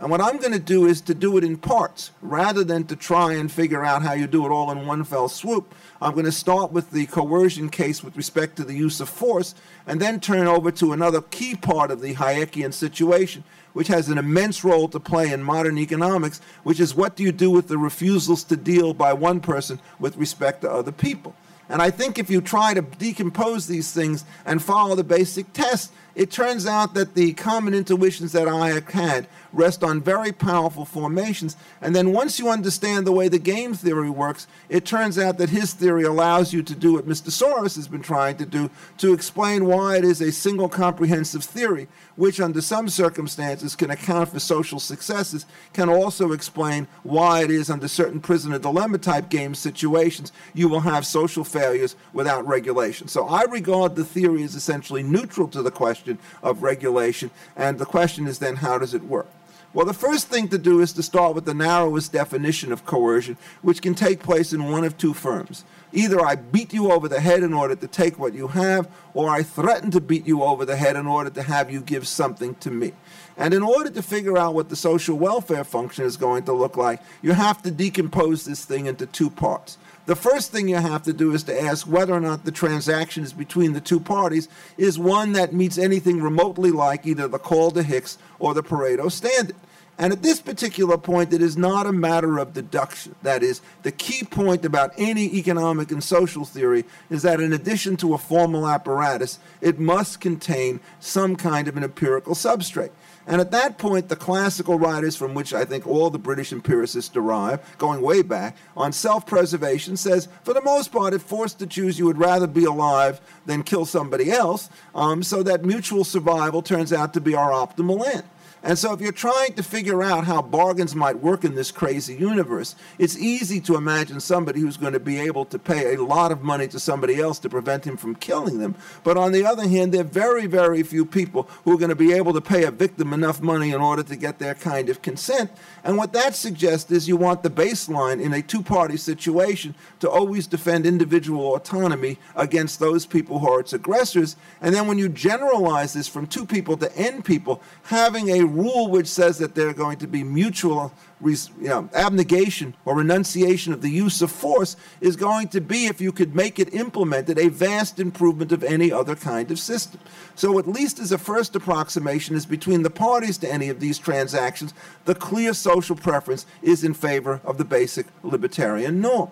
[0.00, 2.94] And what I'm going to do is to do it in parts rather than to
[2.94, 5.74] try and figure out how you do it all in one fell swoop.
[6.00, 9.56] I'm going to start with the coercion case with respect to the use of force
[9.88, 13.42] and then turn over to another key part of the Hayekian situation,
[13.72, 17.32] which has an immense role to play in modern economics, which is what do you
[17.32, 21.34] do with the refusals to deal by one person with respect to other people.
[21.68, 25.92] And I think if you try to decompose these things and follow the basic test,
[26.14, 31.56] it turns out that the common intuitions that I had rest on very powerful formations.
[31.80, 35.50] And then once you understand the way the game theory works, it turns out that
[35.50, 37.30] his theory allows you to do what Mr.
[37.30, 41.88] Soros has been trying to do to explain why it is a single comprehensive theory,
[42.18, 47.70] which under some circumstances can account for social successes, can also explain why it is
[47.70, 53.06] under certain prisoner dilemma type game situations you will have social failures without regulation.
[53.06, 57.30] So I regard the theory as essentially neutral to the question of regulation.
[57.56, 59.28] And the question is then, how does it work?
[59.74, 63.36] Well, the first thing to do is to start with the narrowest definition of coercion,
[63.60, 65.64] which can take place in one of two forms.
[65.92, 69.28] Either I beat you over the head in order to take what you have, or
[69.28, 72.54] I threaten to beat you over the head in order to have you give something
[72.56, 72.92] to me.
[73.36, 76.78] And in order to figure out what the social welfare function is going to look
[76.78, 79.76] like, you have to decompose this thing into two parts.
[80.08, 83.24] The first thing you have to do is to ask whether or not the transaction
[83.24, 84.48] is between the two parties
[84.78, 89.54] is one that meets anything remotely like either the Kaldor-Hicks or the Pareto standard.
[89.98, 93.16] And at this particular point, it is not a matter of deduction.
[93.22, 97.98] That is, the key point about any economic and social theory is that in addition
[97.98, 102.92] to a formal apparatus, it must contain some kind of an empirical substrate.
[103.28, 107.10] And at that point, the classical writers from which I think all the British empiricists
[107.10, 111.66] derive, going way back, on self preservation says, for the most part, if forced to
[111.66, 116.62] choose, you would rather be alive than kill somebody else, um, so that mutual survival
[116.62, 118.24] turns out to be our optimal end.
[118.62, 122.14] And so, if you're trying to figure out how bargains might work in this crazy
[122.14, 126.32] universe, it's easy to imagine somebody who's going to be able to pay a lot
[126.32, 128.74] of money to somebody else to prevent him from killing them.
[129.04, 131.94] But on the other hand, there are very, very few people who are going to
[131.94, 135.02] be able to pay a victim enough money in order to get their kind of
[135.02, 135.50] consent.
[135.84, 140.10] And what that suggests is you want the baseline in a two party situation to
[140.10, 144.36] always defend individual autonomy against those people who are its aggressors.
[144.60, 148.88] And then when you generalize this from two people to n people, having a rule
[148.88, 150.92] which says that there are going to be mutual
[151.24, 156.00] you know, abnegation or renunciation of the use of force is going to be, if
[156.00, 160.00] you could make it implemented, a vast improvement of any other kind of system.
[160.34, 163.98] So, at least as a first approximation, is between the parties to any of these
[163.98, 164.72] transactions,
[165.04, 169.30] the clear social preference is in favor of the basic libertarian norm.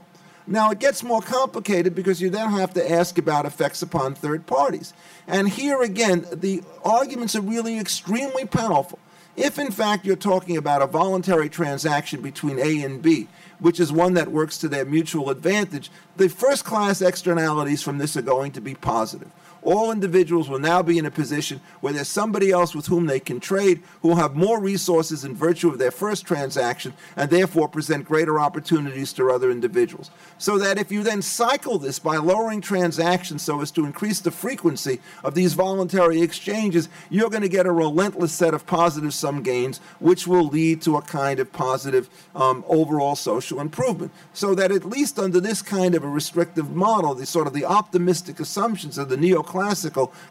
[0.48, 4.46] Now, it gets more complicated because you then have to ask about effects upon third
[4.46, 4.92] parties.
[5.26, 9.00] And here again, the arguments are really extremely powerful.
[9.36, 13.28] If, in fact, you're talking about a voluntary transaction between A and B,
[13.58, 18.16] which is one that works to their mutual advantage, the first class externalities from this
[18.16, 19.30] are going to be positive
[19.66, 23.18] all individuals will now be in a position where there's somebody else with whom they
[23.18, 27.68] can trade who will have more resources in virtue of their first transaction and therefore
[27.68, 30.10] present greater opportunities to other individuals.
[30.38, 34.30] So that if you then cycle this by lowering transactions so as to increase the
[34.30, 39.42] frequency of these voluntary exchanges, you're going to get a relentless set of positive sum
[39.42, 44.12] gains, which will lead to a kind of positive um, overall social improvement.
[44.32, 47.64] So that at least under this kind of a restrictive model, the sort of the
[47.64, 49.55] optimistic assumptions of the neoclassical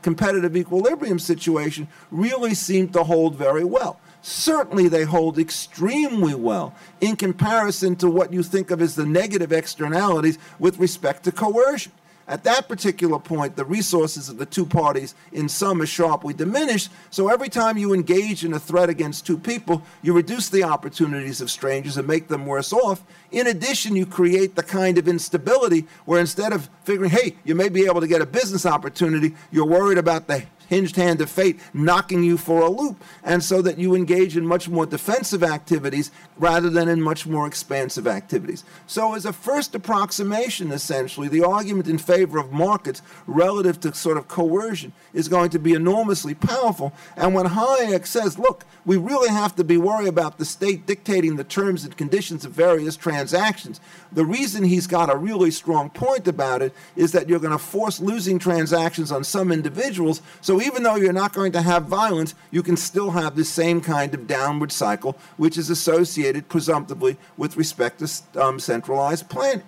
[0.02, 7.16] competitive equilibrium situation really seem to hold very well certainly they hold extremely well in
[7.16, 11.92] comparison to what you think of as the negative externalities with respect to coercion.
[12.28, 16.90] At that particular point, the resources of the two parties in sum are sharply diminished.
[17.12, 21.40] So every time you engage in a threat against two people, you reduce the opportunities
[21.40, 23.04] of strangers and make them worse off.
[23.32, 27.70] In addition, you create the kind of instability where instead of figuring, hey, you may
[27.70, 31.60] be able to get a business opportunity, you're worried about the hinged hand of fate
[31.74, 36.12] knocking you for a loop, and so that you engage in much more defensive activities
[36.38, 38.64] rather than in much more expansive activities.
[38.88, 44.18] So, as a first approximation, essentially, the argument in favor of markets relative to sort
[44.18, 46.94] of coercion is going to be enormously powerful.
[47.16, 51.36] And when Hayek says, look, we really have to be worried about the state dictating
[51.36, 53.80] the terms and conditions of various transactions,
[54.12, 57.58] the reason he's got a really strong point about it is that you're going to
[57.58, 60.22] force losing transactions on some individuals.
[60.42, 63.82] So even though you're not going to have violence, you can still have the same
[63.82, 69.64] kind of downward cycle, which is associated presumptively with respect to um, centralized planning.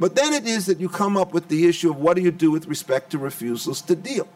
[0.00, 2.30] But then it is that you come up with the issue of what do you
[2.30, 4.28] do with respect to refusals to deal.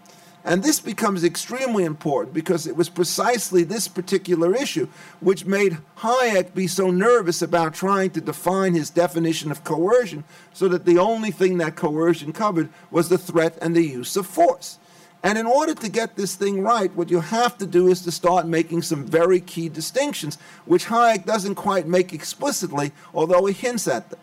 [0.45, 4.89] And this becomes extremely important because it was precisely this particular issue
[5.21, 10.67] which made Hayek be so nervous about trying to define his definition of coercion so
[10.69, 14.79] that the only thing that coercion covered was the threat and the use of force.
[15.23, 18.11] And in order to get this thing right, what you have to do is to
[18.11, 23.87] start making some very key distinctions, which Hayek doesn't quite make explicitly, although he hints
[23.87, 24.19] at them.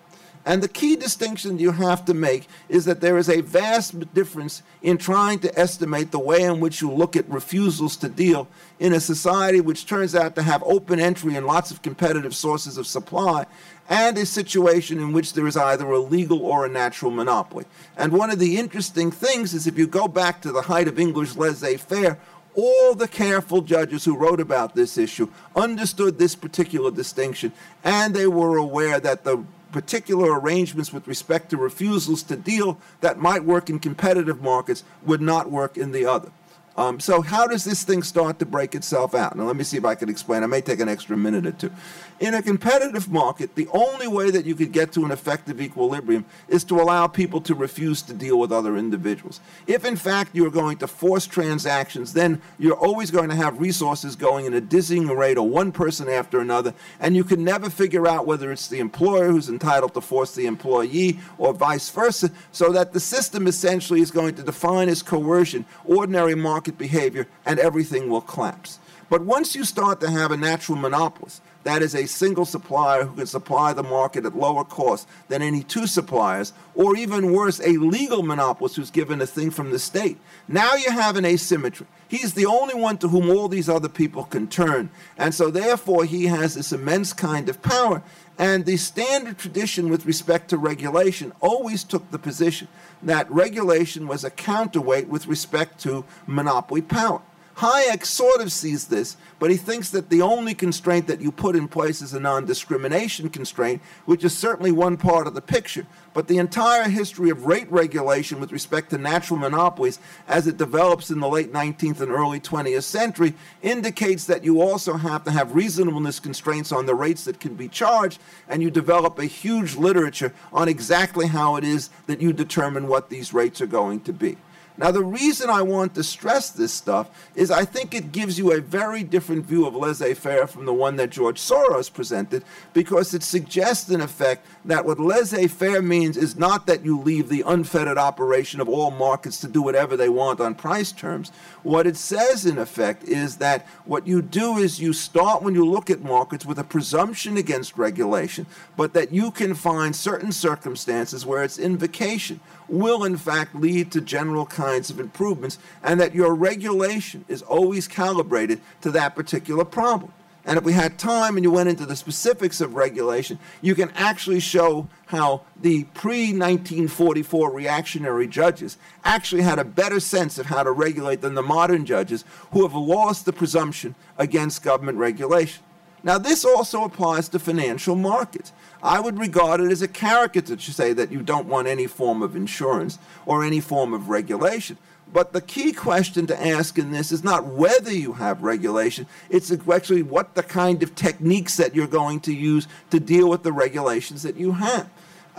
[0.45, 4.64] And the key distinction you have to make is that there is a vast difference
[4.82, 8.47] in trying to estimate the way in which you look at refusals to deal
[8.80, 12.78] in a society which turns out to have open entry and lots of competitive sources
[12.78, 13.45] of supply,
[13.90, 17.66] and a situation in which there is either a legal or a natural monopoly.
[17.98, 21.00] And one of the interesting things is if you go back to the height of
[21.00, 22.20] English laissez faire,
[22.56, 27.52] all the careful judges who wrote about this issue understood this particular distinction,
[27.84, 33.20] and they were aware that the particular arrangements with respect to refusals to deal that
[33.20, 36.32] might work in competitive markets would not work in the other.
[36.76, 39.36] Um, so how does this thing start to break itself out?
[39.36, 40.44] Now let me see if I can explain.
[40.44, 41.72] I may take an extra minute or two.
[42.20, 46.26] In a competitive market, the only way that you could get to an effective equilibrium
[46.50, 49.40] is to allow people to refuse to deal with other individuals.
[49.68, 54.18] If in fact you're going to force transactions, then you're always going to have resources
[54.18, 58.06] going in a dizzying rate of one person after another, and you can never figure
[58.06, 62.74] out whether it's the employer who's entitled to force the employee or vice versa, so
[62.74, 68.10] that the system essentially is going to define as coercion ordinary market behavior and everything
[68.10, 68.78] will collapse.
[69.10, 73.16] But once you start to have a natural monopolist, that is a single supplier who
[73.16, 77.78] can supply the market at lower cost than any two suppliers, or even worse, a
[77.78, 80.18] legal monopolist who's given a thing from the state.
[80.47, 81.88] Now you have an asymmetry.
[82.07, 84.89] He's the only one to whom all these other people can turn.
[85.18, 88.01] And so, therefore, he has this immense kind of power.
[88.39, 92.70] And the standard tradition with respect to regulation always took the position
[93.03, 97.22] that regulation was a counterweight with respect to monopoly power.
[97.60, 101.57] Hayek sort of sees this, but he thinks that the only constraint that you put
[101.57, 105.86] in place is a non discrimination constraint, which is certainly one part of the picture.
[106.14, 111.12] But the entire history of rate regulation with respect to natural monopolies as it develops
[111.12, 115.53] in the late 19th and early 20th century indicates that you also have to have
[115.53, 120.34] reasonableness constraints on the rates that can be charged, and you develop a huge literature
[120.53, 124.38] on exactly how it is that you determine what these rates are going to be.
[124.80, 128.54] Now, the reason I want to stress this stuff is I think it gives you
[128.54, 133.14] a very different view of laissez faire from the one that George Soros presented, because
[133.14, 137.44] it suggests, in effect, that what laissez faire means is not that you leave the
[137.46, 141.34] unfettered operation of all markets to do whatever they want on price terms.
[141.62, 145.66] What it says, in effect, is that what you do is you start when you
[145.66, 148.46] look at markets with a presumption against regulation,
[148.78, 152.40] but that you can find certain circumstances where its invocation
[152.72, 157.88] will, in fact, lead to general kinds of improvements, and that your regulation is always
[157.88, 160.12] calibrated to that particular problem.
[160.46, 163.92] And if we had time and you went into the specifics of regulation, you can
[163.96, 170.64] actually show how the pre 1944 reactionary judges actually had a better sense of how
[170.64, 175.64] to regulate than the modern judges who have lost the presumption against government regulation.
[176.04, 178.52] Now, this also applies to financial markets.
[178.82, 182.22] I would regard it as a caricature to say that you don't want any form
[182.22, 184.78] of insurance or any form of regulation.
[185.12, 189.52] But the key question to ask in this is not whether you have regulation, it's
[189.52, 193.52] actually what the kind of techniques that you're going to use to deal with the
[193.52, 194.89] regulations that you have.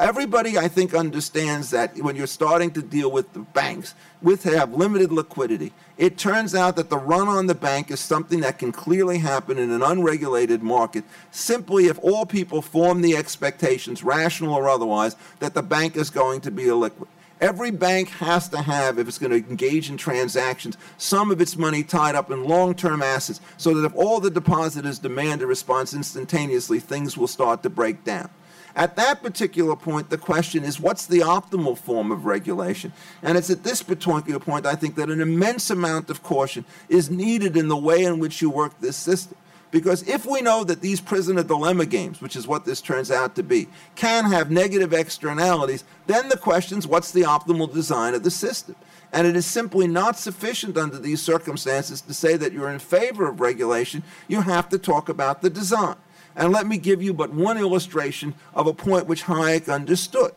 [0.00, 4.72] Everybody, I think, understands that when you're starting to deal with the banks, with have
[4.72, 8.72] limited liquidity, it turns out that the run on the bank is something that can
[8.72, 14.70] clearly happen in an unregulated market simply if all people form the expectations, rational or
[14.70, 17.06] otherwise, that the bank is going to be illiquid.
[17.38, 21.58] Every bank has to have, if it's going to engage in transactions, some of its
[21.58, 25.46] money tied up in long term assets so that if all the depositors demand a
[25.46, 28.30] response instantaneously, things will start to break down.
[28.76, 32.92] At that particular point, the question is what's the optimal form of regulation?
[33.22, 37.10] And it's at this particular point, I think, that an immense amount of caution is
[37.10, 39.36] needed in the way in which you work this system.
[39.70, 43.36] Because if we know that these prisoner dilemma games, which is what this turns out
[43.36, 48.24] to be, can have negative externalities, then the question is what's the optimal design of
[48.24, 48.74] the system?
[49.12, 53.28] And it is simply not sufficient under these circumstances to say that you're in favor
[53.28, 54.02] of regulation.
[54.28, 55.96] You have to talk about the design.
[56.36, 60.32] And let me give you but one illustration of a point which Hayek understood.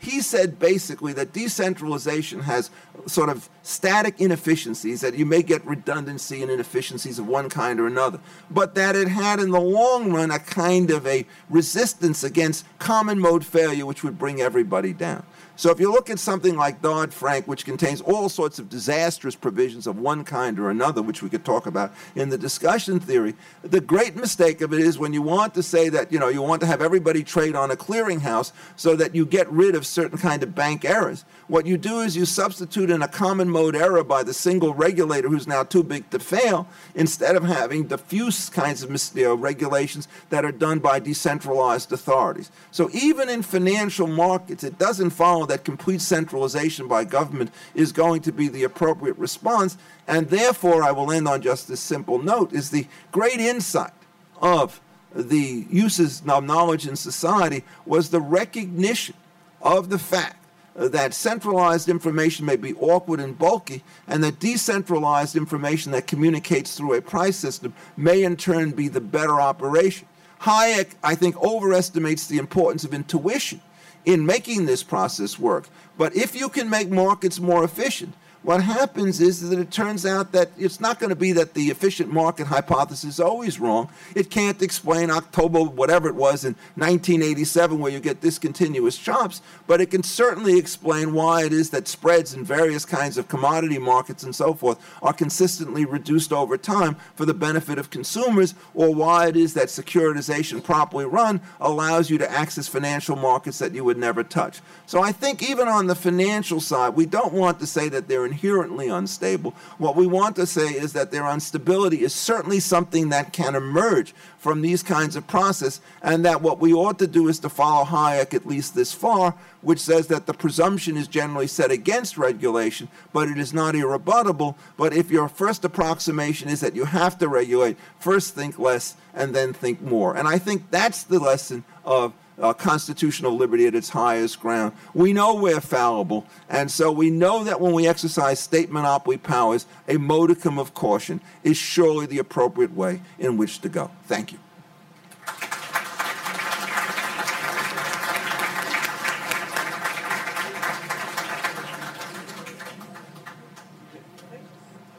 [0.00, 2.70] He said basically that decentralization has
[3.06, 7.86] sort of static inefficiencies, that you may get redundancy and inefficiencies of one kind or
[7.86, 12.64] another, but that it had in the long run a kind of a resistance against
[12.78, 15.24] common mode failure which would bring everybody down.
[15.58, 19.34] So if you look at something like Dodd Frank, which contains all sorts of disastrous
[19.34, 23.34] provisions of one kind or another, which we could talk about in the discussion theory,
[23.62, 26.42] the great mistake of it is when you want to say that, you know, you
[26.42, 30.16] want to have everybody trade on a clearinghouse so that you get rid of certain
[30.16, 31.24] kind of bank errors.
[31.48, 35.28] What you do is you substitute in a common mode error by the single regulator
[35.28, 40.06] who's now too big to fail, instead of having diffuse kinds of you know, regulations
[40.30, 42.52] that are done by decentralized authorities.
[42.70, 48.22] So even in financial markets, it doesn't follow that complete centralization by government is going
[48.22, 49.76] to be the appropriate response.
[50.06, 53.92] And therefore, I will end on just this simple note is the great insight
[54.40, 54.80] of
[55.14, 59.14] the uses of knowledge in society was the recognition
[59.60, 60.36] of the fact
[60.74, 66.94] that centralized information may be awkward and bulky, and that decentralized information that communicates through
[66.94, 70.06] a price system may in turn be the better operation.
[70.42, 73.60] Hayek, I think, overestimates the importance of intuition
[74.04, 75.68] in making this process work.
[75.96, 78.14] But if you can make markets more efficient,
[78.48, 81.66] what happens is that it turns out that it's not going to be that the
[81.66, 83.90] efficient market hypothesis is always wrong.
[84.14, 89.82] It can't explain October, whatever it was in 1987, where you get discontinuous chops, but
[89.82, 94.22] it can certainly explain why it is that spreads in various kinds of commodity markets
[94.22, 99.28] and so forth are consistently reduced over time for the benefit of consumers, or why
[99.28, 103.98] it is that securitization properly run allows you to access financial markets that you would
[103.98, 104.62] never touch.
[104.86, 108.37] So I think even on the financial side, we don't want to say that they're
[108.38, 109.50] inherently unstable.
[109.78, 114.14] What we want to say is that their instability is certainly something that can emerge
[114.38, 117.84] from these kinds of process, and that what we ought to do is to follow
[117.84, 122.88] Hayek at least this far, which says that the presumption is generally set against regulation,
[123.12, 124.54] but it is not irrebuttable.
[124.76, 129.34] But if your first approximation is that you have to regulate, first think less and
[129.34, 130.16] then think more.
[130.16, 134.72] And I think that's the lesson of uh, constitutional liberty at its highest ground.
[134.94, 139.66] We know we're fallible, and so we know that when we exercise state monopoly powers,
[139.88, 143.90] a modicum of caution is surely the appropriate way in which to go.
[144.06, 144.38] Thank you.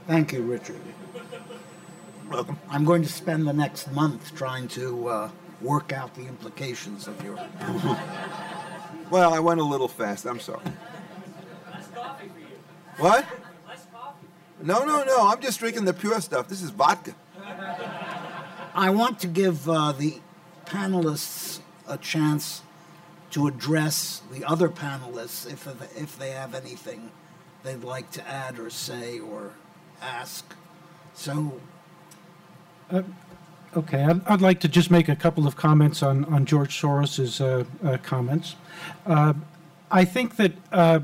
[0.08, 0.82] Thank you, Richard.
[2.32, 2.58] Welcome.
[2.68, 5.30] I'm going to spend the next month trying to uh,
[5.62, 7.38] work out the implications of your.
[9.10, 10.26] Well, I went a little fast.
[10.26, 10.62] I'm sorry.
[11.72, 12.46] Less coffee for you.
[12.98, 13.26] What?
[13.68, 14.28] Less coffee.
[14.62, 15.28] No, no, no.
[15.28, 16.48] I'm just drinking the pure stuff.
[16.48, 17.16] This is vodka.
[18.76, 20.20] I want to give uh, the
[20.66, 22.62] panelists a chance
[23.32, 27.12] to address the other panelists if if they have anything
[27.64, 29.54] they'd like to add or say or
[30.02, 30.54] ask.
[31.14, 31.60] So
[33.78, 37.40] Okay, I'd, I'd like to just make a couple of comments on, on George Soros's
[37.40, 38.56] uh, uh, comments.
[39.06, 39.34] Uh,
[39.92, 41.02] I think that uh,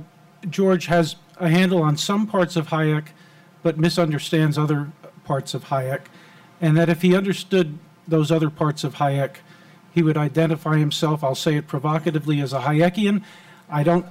[0.50, 3.08] George has a handle on some parts of Hayek,
[3.62, 4.92] but misunderstands other
[5.26, 6.02] parts of Hayek,
[6.60, 9.38] and that if he understood those other parts of Hayek,
[9.94, 13.24] he would identify himself, I'll say it provocatively, as a Hayekian.
[13.70, 14.08] I don't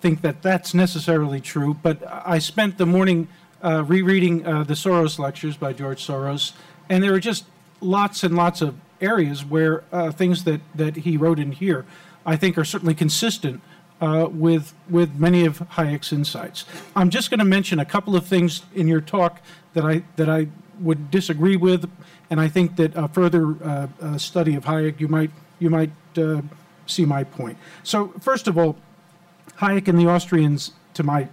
[0.00, 3.28] think that that's necessarily true, but I spent the morning
[3.62, 6.52] uh, rereading uh, the Soros lectures by George Soros,
[6.90, 7.44] and there were just
[7.84, 11.84] lots and lots of areas where uh, things that, that he wrote in here,
[12.24, 13.60] I think, are certainly consistent
[14.00, 16.64] uh, with with many of Hayek's insights.
[16.96, 19.40] I'm just going to mention a couple of things in your talk
[19.74, 20.48] that I that I
[20.80, 21.88] would disagree with,
[22.28, 25.92] and I think that a further uh, uh, study of Hayek you might you might
[26.16, 26.42] uh,
[26.86, 27.56] see my point.
[27.82, 28.76] So first of all,
[29.58, 31.28] Hayek and the Austrians, to my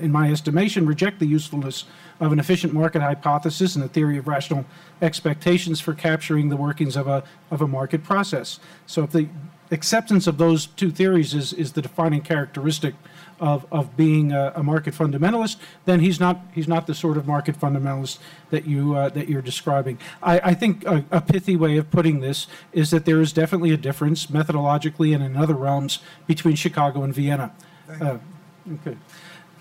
[0.00, 1.84] in my estimation, reject the usefulness
[2.22, 4.64] of an efficient market hypothesis and the theory of rational
[5.02, 8.60] expectations for capturing the workings of a of a market process.
[8.86, 9.28] So if the
[9.72, 12.94] acceptance of those two theories is, is the defining characteristic
[13.40, 17.26] of, of being a, a market fundamentalist, then he's not he's not the sort of
[17.26, 18.18] market fundamentalist
[18.50, 19.98] that you uh, that you're describing.
[20.22, 23.72] I, I think a, a pithy way of putting this is that there is definitely
[23.72, 25.98] a difference methodologically and in other realms
[26.28, 27.52] between Chicago and Vienna.
[28.00, 28.18] Uh,
[28.74, 28.96] okay.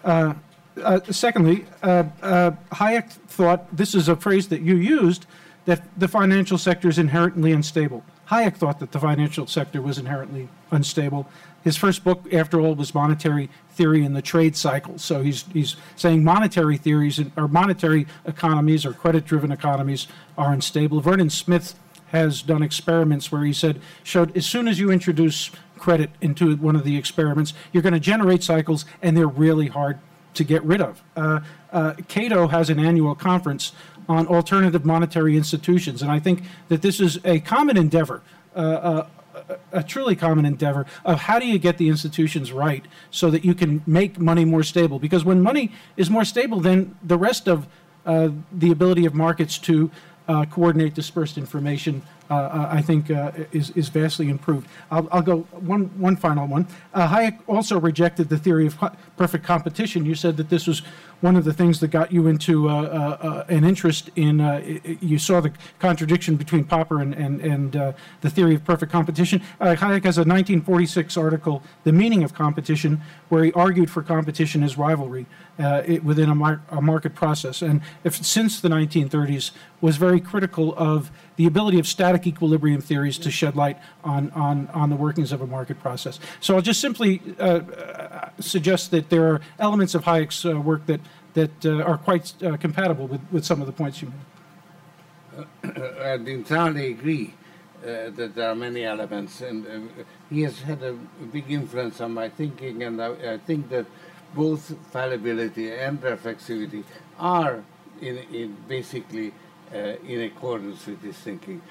[0.03, 0.33] Uh,
[0.77, 5.25] uh, secondly, uh, uh, Hayek thought this is a phrase that you used
[5.65, 8.03] that the financial sector is inherently unstable.
[8.29, 11.27] Hayek thought that the financial sector was inherently unstable.
[11.63, 14.97] His first book, after all, was Monetary Theory and the Trade Cycle.
[14.97, 20.07] So he's, he's saying monetary theories or monetary economies or credit driven economies
[20.37, 21.01] are unstable.
[21.01, 21.75] Vernon Smith
[22.07, 26.75] has done experiments where he said, showed as soon as you introduce credit into one
[26.75, 29.99] of the experiments, you're going to generate cycles and they're really hard
[30.33, 31.03] to get rid of.
[31.15, 31.39] Uh,
[31.71, 33.73] uh, Cato has an annual conference
[34.07, 38.21] on alternative monetary institutions, and I think that this is a common endeavor.
[38.55, 43.29] Uh, a, a truly common endeavor of how do you get the institutions right so
[43.29, 47.17] that you can make money more stable because when money is more stable then the
[47.17, 47.65] rest of
[48.05, 49.89] uh, the ability of markets to
[50.27, 52.01] uh, coordinate dispersed information
[52.31, 54.69] uh, uh, I think uh, is, is vastly improved.
[54.89, 56.65] I'll, I'll go one, one final one.
[56.95, 58.79] Hayek also rejected the theory of
[59.17, 60.05] perfect competition.
[60.05, 60.81] You said that this was
[61.19, 64.39] one of the things that got you into uh, uh, an interest in.
[64.39, 64.61] Uh,
[65.01, 67.73] you saw the contradiction between Popper and and, and
[68.21, 69.41] the theory of perfect competition.
[69.59, 74.77] Hayek has a 1946 article, "The Meaning of Competition," where he argued for competition as
[74.77, 75.25] rivalry
[75.61, 80.73] it, within a, mar- a, market process, and if since the 1930s was very critical
[80.77, 85.31] of the ability of static equilibrium theories to shed light on, on, on the workings
[85.31, 86.19] of a market process.
[86.39, 90.85] So I'll just simply uh, uh suggest that there are elements of Hayek's uh, work
[90.87, 91.01] that,
[91.33, 95.77] that uh, are quite uh, compatible with, with some of the points you made.
[96.01, 97.33] I entirely agree.
[97.81, 100.93] Uh, that there are many elements, and uh, he has had a
[101.33, 103.87] big influence on my thinking, and I, I think that
[104.33, 106.83] both fallibility and reflexivity
[107.19, 107.63] are
[108.01, 109.33] in, in basically
[109.73, 111.61] uh, in accordance with his thinking.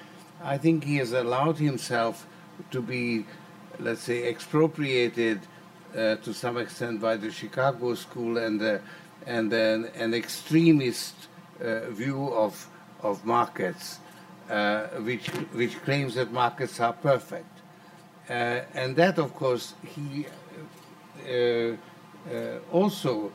[0.43, 2.25] I think he has allowed himself
[2.71, 3.25] to be,
[3.79, 5.39] let's say, expropriated
[5.95, 8.79] uh, to some extent by the Chicago School and uh,
[9.27, 11.13] and then an extremist
[11.63, 12.67] uh, view of
[13.03, 13.99] of markets,
[14.49, 17.59] uh, which which claims that markets are perfect,
[18.29, 20.25] uh, and that, of course, he
[22.71, 23.31] also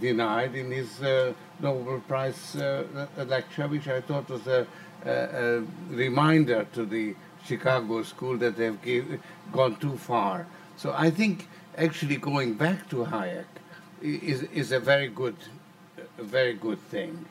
[0.00, 2.84] denied in his uh, Nobel Prize uh,
[3.26, 4.66] lecture, which I thought was a,
[5.04, 7.14] a, a, reminder to the
[7.44, 9.20] Chicago school that they've gave,
[9.52, 10.46] gone too far.
[10.76, 13.46] So I think actually going back to Hayek
[14.02, 15.36] is, is a very good,
[16.18, 17.24] a very good thing,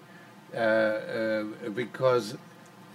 [0.54, 1.44] uh, uh,
[1.76, 2.36] because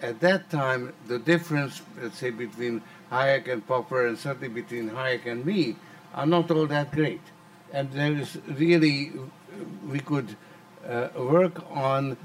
[0.02, 5.26] at that time the difference, let's say, between Hayek and Popper, and certainly between Hayek
[5.26, 5.76] and me,
[6.14, 7.20] are not all that great
[7.74, 9.12] and there is really
[9.90, 10.36] we could
[10.88, 12.16] uh, work on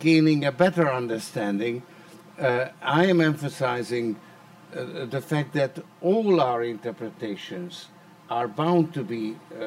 [0.00, 1.82] gaining a better understanding.
[2.38, 4.16] Uh, I am emphasizing
[4.76, 7.86] uh, the fact that all our interpretations
[8.28, 9.64] are bound to be uh,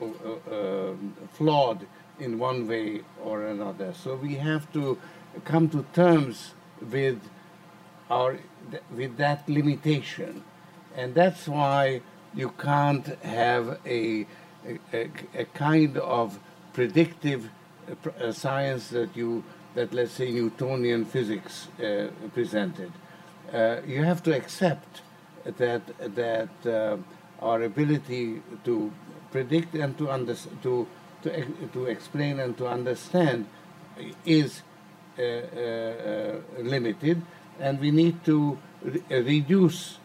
[0.00, 0.06] uh,
[0.50, 0.94] uh,
[1.32, 1.86] flawed
[2.18, 3.92] in one way or another.
[3.92, 4.98] So we have to
[5.44, 7.20] come to terms with
[8.08, 8.38] our
[8.96, 10.44] with that limitation,
[10.96, 12.00] and that's why
[12.34, 14.26] you can't have a
[14.92, 16.38] a, a, kind of
[16.72, 17.50] predictive
[18.20, 19.44] uh, science that you
[19.74, 22.92] that let's say Newtonian physics uh, presented.
[23.52, 25.02] Uh, you have to accept
[25.44, 25.82] that
[26.14, 26.96] that uh,
[27.40, 28.92] our ability to
[29.30, 30.86] predict and to under, to
[31.22, 33.46] to to explain and to understand
[34.24, 34.62] is
[35.18, 37.22] uh, uh, limited,
[37.60, 39.98] and we need to re reduce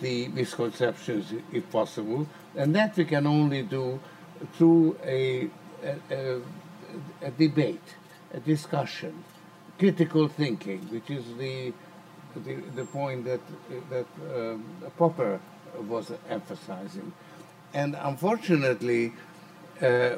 [0.00, 2.26] the misconceptions if possible
[2.56, 4.00] and that we can only do
[4.54, 5.48] through a,
[6.10, 6.40] a,
[7.22, 7.94] a debate,
[8.32, 9.24] a discussion,
[9.78, 11.72] critical thinking, which is the
[12.44, 13.40] the, the point that
[13.90, 14.64] that um,
[14.98, 15.40] Popper
[15.88, 17.12] was emphasizing,
[17.72, 19.12] and unfortunately,
[19.80, 20.16] uh,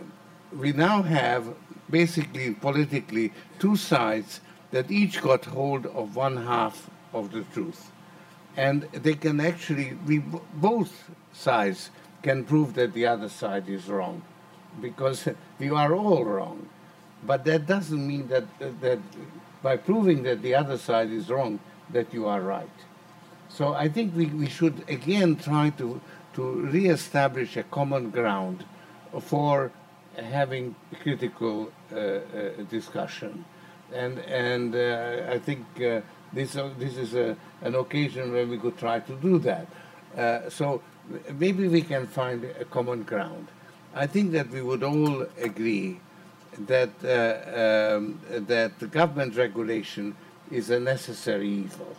[0.56, 1.54] we now have
[1.90, 4.40] basically politically two sides
[4.70, 7.90] that each got hold of one half of the truth.
[8.56, 10.18] And they can actually, we,
[10.54, 11.90] both sides
[12.22, 14.22] can prove that the other side is wrong
[14.80, 15.28] because
[15.58, 16.68] we are all wrong.
[17.24, 18.44] But that doesn't mean that,
[18.80, 18.98] that
[19.62, 21.58] by proving that the other side is wrong,
[21.90, 22.78] that you are right.
[23.48, 26.00] So I think we, we should again try to,
[26.34, 28.64] to reestablish a common ground
[29.20, 29.72] for
[30.16, 32.20] having critical uh, uh,
[32.70, 33.44] discussion.
[33.92, 36.00] And, and uh, I think uh,
[36.32, 39.66] this, uh, this is a, an occasion where we could try to do that.
[40.16, 40.82] Uh, so
[41.38, 43.48] maybe we can find a common ground.
[43.94, 46.00] I think that we would all agree
[46.66, 50.14] that, uh, um, that the government regulation
[50.50, 51.96] is a necessary evil.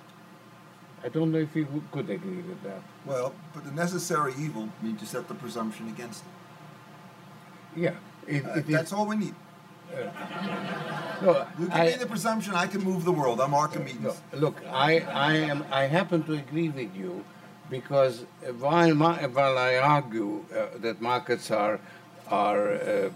[1.04, 2.82] I don't know if we w- could agree with that.
[3.06, 7.80] Well, but the necessary evil means to set the presumption against it.
[7.80, 7.96] Yeah,
[8.28, 9.36] it, Uh, it is- that's all we need.
[11.22, 13.40] No, You give I- me the presumption, I can move the world.
[13.42, 14.02] I'm Archimedes.
[14.02, 17.24] No, look, I, I am I happen to agree with you
[17.70, 18.26] because
[18.60, 21.80] while ma- while I argue uh, that markets are
[22.30, 23.10] are uh,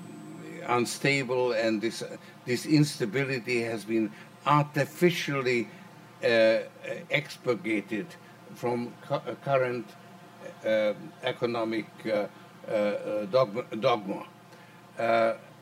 [0.67, 2.03] unstable and this
[2.45, 4.11] this instability has been
[4.45, 5.67] artificially
[6.23, 6.59] uh,
[7.09, 8.07] expurgated
[8.55, 9.85] from cu- uh, current
[10.65, 10.93] uh,
[11.23, 12.09] economic uh,
[12.67, 13.63] uh, uh, dogma.
[13.79, 14.23] dogma.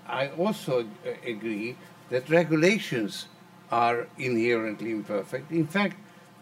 [0.09, 1.75] I also uh, agree
[2.09, 3.27] that regulations
[3.71, 5.51] are inherently imperfect.
[5.51, 5.95] In fact,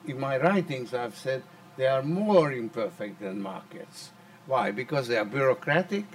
[0.07, 1.43] in my writings, I've said
[1.75, 4.11] they are more imperfect than markets.
[4.45, 4.71] Why?
[4.71, 6.05] Because they are bureaucratic,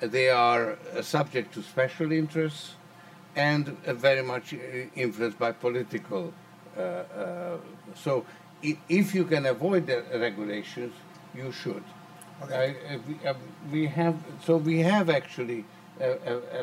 [0.00, 2.74] they are uh, subject to special interests,
[3.36, 4.54] and uh, very much
[4.96, 6.32] influenced by political.
[6.76, 7.56] Uh, uh,
[7.94, 8.24] so,
[8.64, 10.92] i- if you can avoid the regulations,
[11.34, 11.84] you should.
[12.42, 12.74] Okay.
[12.90, 13.34] I- uh, we, uh,
[13.70, 15.64] we have so we have actually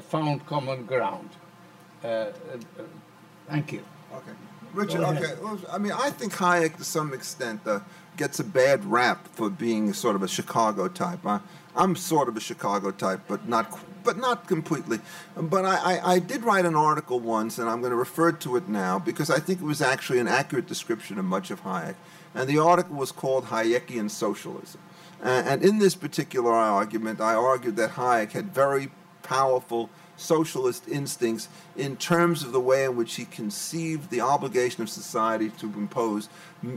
[0.01, 1.29] found common ground.
[2.03, 2.31] Uh, uh,
[2.79, 2.83] uh,
[3.47, 3.83] thank you.
[4.13, 4.31] Okay.
[4.73, 5.33] Richard, okay.
[5.41, 7.79] well, I mean, I think Hayek, to some extent, uh,
[8.15, 11.25] gets a bad rap for being sort of a Chicago type.
[11.25, 11.39] I,
[11.75, 14.99] I'm sort of a Chicago type, but not, qu- but not completely.
[15.35, 18.55] But I, I, I did write an article once, and I'm going to refer to
[18.55, 21.95] it now because I think it was actually an accurate description of much of Hayek.
[22.35, 24.81] And the article was called Hayekian Socialism.
[25.23, 28.91] Uh, and in this particular argument, I argued that Hayek had very
[29.27, 34.89] powerful socialist instincts in terms of the way in which he conceived the obligation of
[34.89, 36.27] society to impose,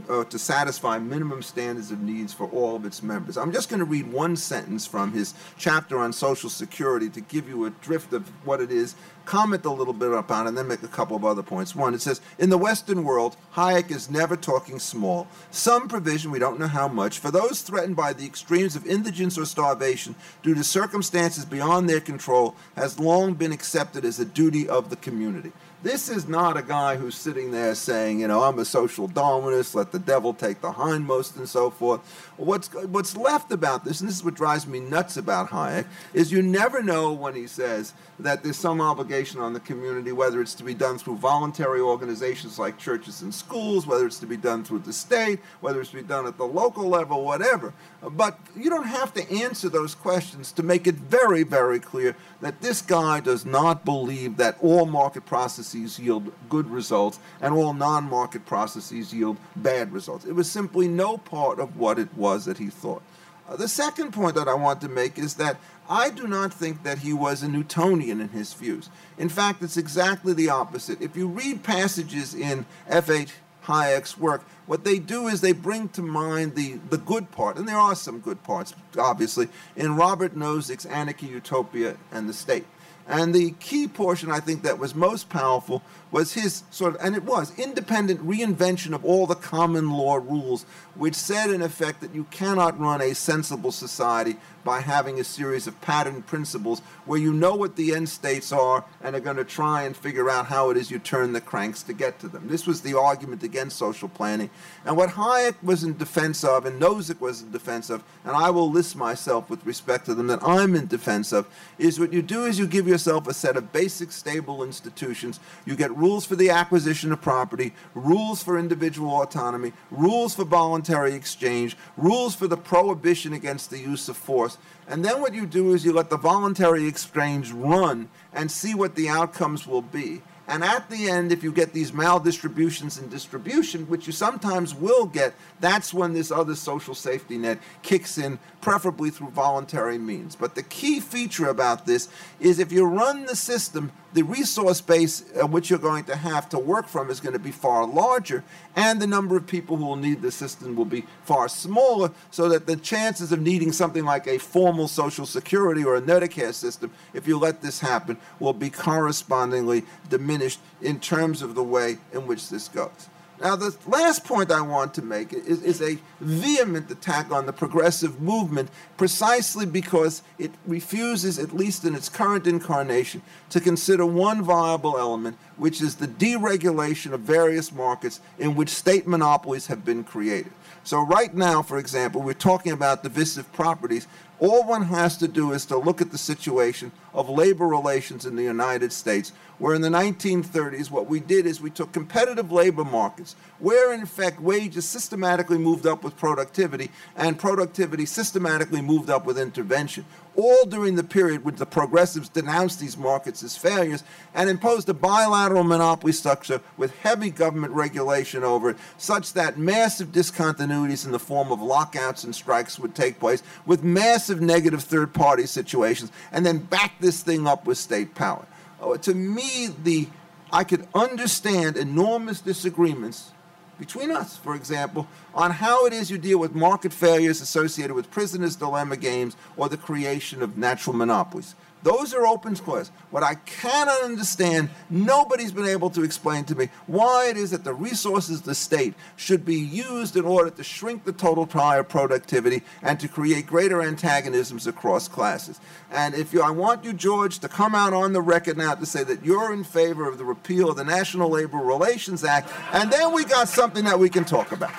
[0.09, 3.37] uh, to satisfy minimum standards of needs for all of its members.
[3.37, 7.49] I'm just going to read one sentence from his chapter on Social Security to give
[7.49, 8.95] you a drift of what it is,
[9.25, 11.75] comment a little bit upon and then make a couple of other points.
[11.75, 15.27] One, it says, in the Western world, Hayek is never talking small.
[15.51, 19.37] Some provision, we don't know how much, for those threatened by the extremes of indigence
[19.37, 24.67] or starvation due to circumstances beyond their control has long been accepted as a duty
[24.67, 25.51] of the community.
[25.83, 29.73] This is not a guy who's sitting there saying, you know, I'm a social Darwinist,
[29.73, 32.01] let the devil take the hindmost and so forth.
[32.37, 36.31] What's, what's left about this, and this is what drives me nuts about Hayek, is
[36.31, 40.53] you never know when he says that there's some obligation on the community, whether it's
[40.55, 44.63] to be done through voluntary organizations like churches and schools, whether it's to be done
[44.63, 47.73] through the state, whether it's to be done at the local level, whatever.
[48.07, 52.61] But you don't have to answer those questions to make it very, very clear that
[52.61, 58.03] this guy does not believe that all market processes yield good results and all non
[58.05, 60.25] market processes yield bad results.
[60.25, 63.01] It was simply no part of what it was that he thought.
[63.47, 65.57] Uh, the second point that I want to make is that
[65.89, 68.89] I do not think that he was a Newtonian in his views.
[69.17, 71.01] In fact, it's exactly the opposite.
[71.01, 73.33] If you read passages in F.H.
[73.65, 77.67] Hayek's work, what they do is they bring to mind the, the good part, and
[77.67, 82.65] there are some good parts, obviously, in Robert Nozick's Anarchy, Utopia, and the State.
[83.07, 85.81] And the key portion I think that was most powerful
[86.11, 90.63] was his sort of, and it was, independent reinvention of all the common law rules,
[90.95, 95.67] which said in effect that you cannot run a sensible society by having a series
[95.67, 99.43] of pattern principles where you know what the end states are and are going to
[99.43, 102.47] try and figure out how it is you turn the cranks to get to them.
[102.47, 104.49] This was the argument against social planning.
[104.85, 108.49] And what Hayek was in defense of, and Nozick was in defense of, and I
[108.49, 111.47] will list myself with respect to them that I'm in defense of,
[111.77, 115.39] is what you do is you give yourself a set of basic stable institutions.
[115.65, 121.13] You get rules for the acquisition of property, rules for individual autonomy, rules for voluntary
[121.13, 124.50] exchange, rules for the prohibition against the use of force.
[124.91, 128.95] And then what you do is you let the voluntary exchange run and see what
[128.95, 130.21] the outcomes will be.
[130.49, 135.05] And at the end, if you get these maldistributions in distribution, which you sometimes will
[135.05, 140.35] get, that's when this other social safety net kicks in, preferably through voluntary means.
[140.35, 142.09] But the key feature about this
[142.41, 146.49] is if you run the system, the resource base uh, which you're going to have
[146.49, 148.43] to work from is going to be far larger,
[148.75, 152.49] and the number of people who will need the system will be far smaller, so
[152.49, 156.91] that the chances of needing something like a formal Social Security or a Medicare system,
[157.13, 162.27] if you let this happen, will be correspondingly diminished in terms of the way in
[162.27, 163.10] which this goes.
[163.41, 167.53] Now, the last point I want to make is, is, a vehement attack on the
[167.53, 174.43] progressive movement precisely because it refuses, at least in its current incarnation, to consider one
[174.43, 180.03] viable element, which is the deregulation of various markets in which state monopolies have been
[180.03, 180.51] created.
[180.83, 184.07] So, right now, for example, we're talking about divisive properties.
[184.39, 188.35] All one has to do is to look at the situation of labor relations in
[188.35, 189.31] the United States,
[189.61, 194.01] where in the 1930s, what we did is we took competitive labor markets, where in
[194.01, 200.03] effect wages systematically moved up with productivity, and productivity systematically moved up with intervention,
[200.35, 204.03] all during the period when the progressives denounced these markets as failures
[204.33, 210.07] and imposed a bilateral monopoly structure with heavy government regulation over it, such that massive
[210.07, 215.13] discontinuities in the form of lockouts and strikes would take place, with massive negative third
[215.13, 218.43] party situations, and then back this thing up with state power.
[218.81, 220.07] Oh, to me, the
[220.51, 223.31] I could understand enormous disagreements
[223.79, 228.11] between us, for example, on how it is you deal with market failures associated with
[228.11, 231.55] prisoner's dilemma games or the creation of natural monopolies.
[231.83, 232.91] Those are open squares.
[233.09, 237.63] What I cannot understand, nobody's been able to explain to me why it is that
[237.63, 241.77] the resources of the state should be used in order to shrink the total pie
[241.77, 245.59] of productivity and to create greater antagonisms across classes.
[245.91, 248.85] And if you, I want you, George, to come out on the record now to
[248.85, 252.91] say that you're in favor of the repeal of the National Labor Relations Act, and
[252.91, 254.71] then we got something that we can talk about.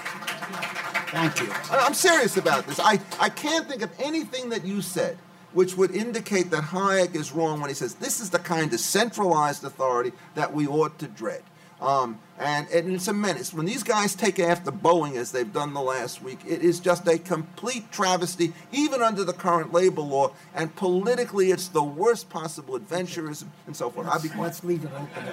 [1.10, 1.48] Thank you.
[1.70, 2.80] I'm serious about this.
[2.80, 5.18] I, I can't think of anything that you said
[5.52, 8.80] which would indicate that Hayek is wrong when he says this is the kind of
[8.80, 11.42] centralized authority that we ought to dread.
[11.82, 13.52] Um, and, and, it's a menace.
[13.52, 17.08] When these guys take after Boeing, as they've done the last week, it is just
[17.08, 20.32] a complete travesty, even under the current labor law.
[20.54, 24.06] And politically, it's the worst possible adventurism and so forth.
[24.06, 25.24] Let's, let's leave it open.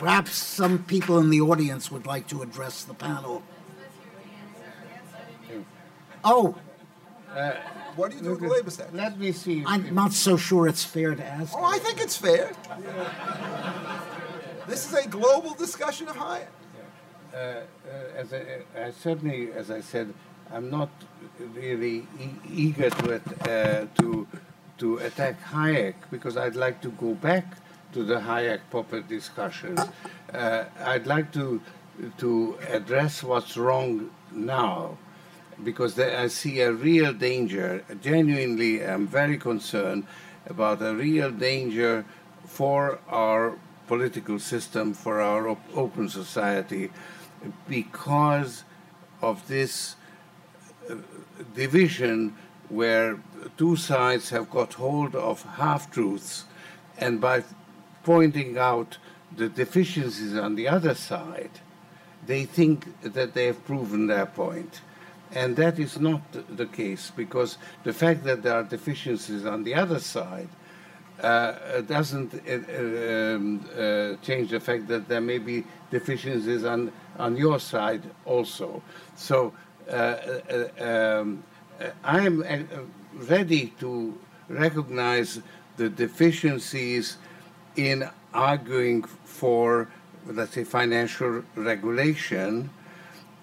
[0.00, 3.44] Perhaps some people in the audience would like to address the panel.
[6.24, 6.56] Oh.
[7.32, 7.52] Uh,
[7.96, 8.94] what do you do with the labor statute?
[8.94, 9.62] Let me see.
[9.66, 11.52] I'm not so sure it's fair to ask.
[11.56, 12.52] Oh, I think it's fair.
[14.66, 16.46] this is a global discussion of Hayek.
[17.32, 17.62] Uh, uh,
[18.16, 18.42] as I,
[18.78, 20.12] I, certainly, as I said,
[20.52, 20.90] I'm not
[21.54, 24.26] really e eager to uh, to
[24.78, 27.56] to attack Hayek because I'd like to go back
[27.94, 29.78] to the Hayek Popper discussion.
[30.32, 31.60] Uh, I'd like to
[32.18, 34.98] to address what's wrong now
[35.62, 37.84] because I see a real danger.
[38.00, 40.06] Genuinely, I'm very concerned
[40.46, 42.04] about a real danger
[42.46, 46.90] for our political system, for our op open society,
[47.68, 48.64] because
[49.20, 49.96] of this
[50.90, 50.96] uh,
[51.54, 52.34] division
[52.68, 53.18] where
[53.56, 56.44] two sides have got hold of half truths,
[56.98, 57.44] and by
[58.02, 58.98] pointing out
[59.36, 61.50] the deficiencies on the other side,
[62.26, 64.80] they think that they have proven their point.
[65.34, 66.20] And that is not
[66.56, 70.48] the case because the fact that there are deficiencies on the other side
[71.22, 77.36] uh, doesn't uh, um, uh, change the fact that there may be deficiencies on, on
[77.36, 78.82] your side also.
[79.16, 79.54] So
[79.88, 81.44] uh, uh, um,
[82.04, 82.58] I am uh,
[83.14, 84.18] ready to
[84.48, 85.40] recognize
[85.76, 87.16] the deficiencies
[87.76, 89.88] in arguing for,
[90.26, 92.70] let's say, financial regulation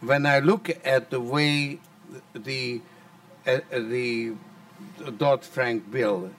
[0.01, 1.79] when I look at the way
[2.33, 2.81] the
[3.47, 4.33] uh, the
[5.17, 6.31] Dodd Frank bill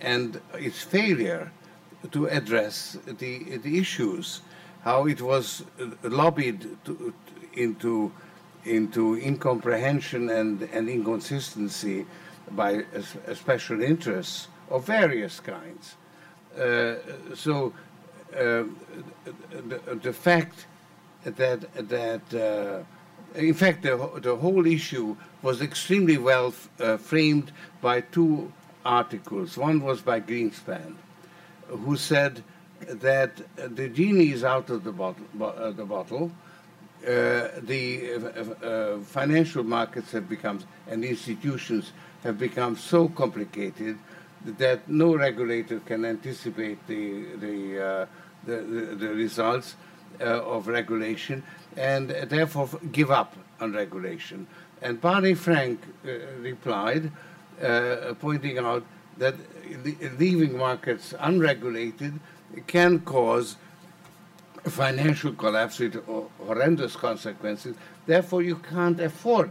[0.00, 1.52] and its failure
[2.10, 4.40] to address the the issues,
[4.82, 5.64] how it was
[6.02, 7.14] lobbied to,
[7.54, 8.12] into
[8.64, 12.06] into incomprehension and, and inconsistency
[12.50, 12.84] by
[13.34, 15.94] special interests of various kinds.
[16.58, 16.94] Uh,
[17.34, 17.72] so
[18.34, 18.64] uh,
[19.50, 20.66] the, the fact
[21.24, 28.00] that that uh, in fact the, the whole issue was extremely well uh, framed by
[28.00, 28.52] two
[28.84, 29.56] articles.
[29.56, 30.94] One was by Greenspan,
[31.68, 32.42] who said
[32.80, 35.26] that the genie is out of the bottle.
[35.40, 36.30] Uh, the bottle.
[37.02, 41.92] Uh, the uh, uh, financial markets have become and institutions
[42.22, 43.98] have become so complicated
[44.44, 48.06] that no regulator can anticipate the the
[48.44, 49.76] the, the, the results
[50.20, 51.42] of regulation
[51.76, 54.46] and therefore give up on regulation.
[54.82, 56.10] And Barney Frank uh,
[56.40, 57.10] replied,
[57.62, 58.84] uh, pointing out
[59.18, 59.34] that
[60.18, 62.18] leaving markets unregulated
[62.66, 63.56] can cause
[64.64, 66.04] financial collapse with
[66.46, 67.76] horrendous consequences.
[68.06, 69.50] Therefore, you can't afford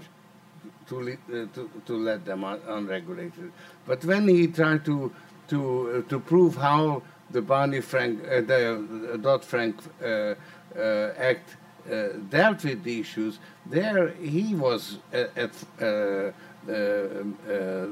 [0.87, 3.51] to, uh, to, to let them un unregulated.
[3.85, 5.11] But when he tried to,
[5.49, 10.35] to, uh, to prove how the Barney Frank, uh, the Dodd Frank uh, uh,
[10.77, 11.55] Uh, act
[11.91, 15.51] uh, dealt with the issues, there he was uh, at,
[15.81, 16.31] uh,
[16.67, 17.37] um,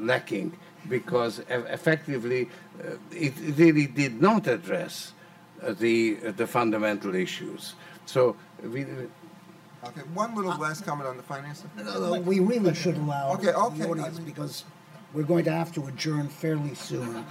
[0.06, 0.56] lacking
[0.88, 2.48] because effectively
[3.12, 5.14] it really did not address
[5.80, 7.74] the, the fundamental issues.
[8.06, 8.86] So we,
[9.86, 11.64] Okay, one little last comment on the finance.
[11.78, 11.84] No,
[12.14, 14.66] no, we really should allow Okay, okay, the I audience mean- because
[15.14, 17.26] we're going to have to adjourn fairly soon.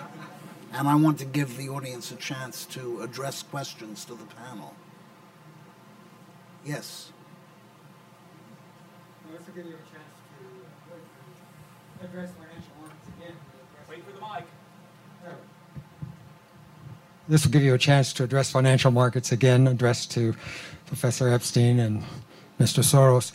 [0.72, 4.74] And I want to give the audience a chance to address questions to the panel.
[6.66, 7.12] Yes.
[9.24, 10.10] Well, This will give you a chance
[10.40, 13.34] to uh, address financial markets again.
[13.88, 14.46] Wait for the mic.
[17.28, 20.34] This will give you a chance to address financial markets again, address to
[20.86, 22.02] Professor Epstein and
[22.58, 22.82] Mr.
[22.82, 23.30] Soros.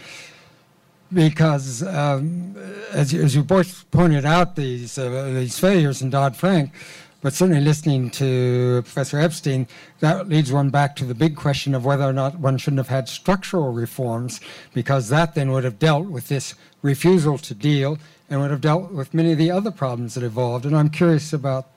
[1.14, 2.56] Because, um,
[2.92, 6.74] as, you, as you both pointed out, these, uh, these failures in Dodd Frank,
[7.22, 9.68] but certainly listening to Professor Epstein,
[10.00, 12.88] that leads one back to the big question of whether or not one shouldn't have
[12.88, 14.42] had structural reforms,
[14.74, 17.98] because that then would have dealt with this refusal to deal
[18.30, 20.66] and would have dealt with many of the other problems that evolved.
[20.66, 21.68] And I'm curious about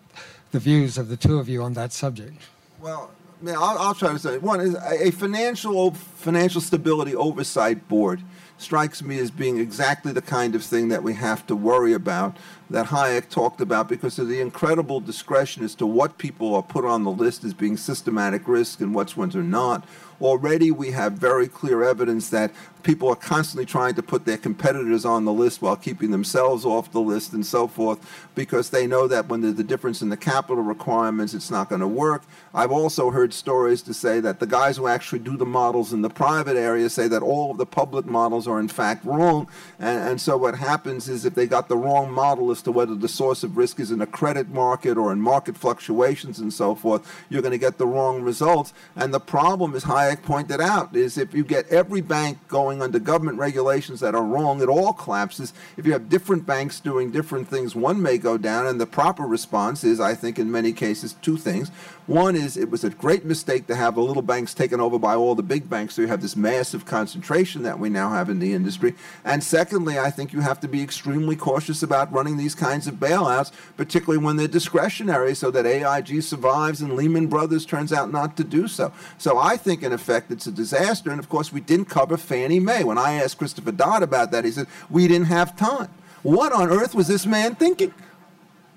[0.52, 2.40] the views of the two of you on that subject.
[2.80, 3.10] Well,
[3.46, 8.22] I'll, I'll try to say one is a financial financial stability oversight board
[8.59, 12.36] strikes me as being exactly the kind of thing that we have to worry about
[12.70, 16.85] that Hayek talked about because of the incredible discretion as to what people are put
[16.85, 19.85] on the list as being systematic risk and which ones are not.
[20.20, 22.52] Already we have very clear evidence that
[22.85, 26.93] people are constantly trying to put their competitors on the list while keeping themselves off
[26.93, 27.98] the list and so forth
[28.35, 31.81] because they know that when there's a difference in the capital requirements, it's not going
[31.81, 32.23] to work.
[32.52, 36.02] I've also heard stories to say that the guys who actually do the models in
[36.02, 39.48] the private area say that all of the public models are in fact wrong.
[39.78, 42.94] And, and so what happens is if they got the wrong model as to whether
[42.94, 46.74] the source of risk is in a credit market or in market fluctuations and so
[46.74, 48.73] forth, you're going to get the wrong results.
[48.94, 52.98] And the problem, as Hayek pointed out, is if you get every bank going under
[52.98, 55.52] government regulations that are wrong, it all collapses.
[55.76, 58.66] If you have different banks doing different things, one may go down.
[58.66, 61.70] And the proper response is, I think, in many cases, two things.
[62.06, 65.14] One is it was a great mistake to have the little banks taken over by
[65.14, 68.40] all the big banks, so you have this massive concentration that we now have in
[68.40, 68.94] the industry.
[69.24, 72.97] And secondly, I think you have to be extremely cautious about running these kinds of
[72.97, 78.36] bailouts, particularly when they're discretionary, so that AIG survives and Lehman Brothers turns out not
[78.36, 78.93] to do so.
[79.16, 81.10] So I think, in effect, it's a disaster.
[81.10, 82.85] And of course, we didn't cover Fannie Mae.
[82.85, 85.89] When I asked Christopher Dodd about that, he said, we didn't have time.
[86.22, 87.94] What on earth was this man thinking?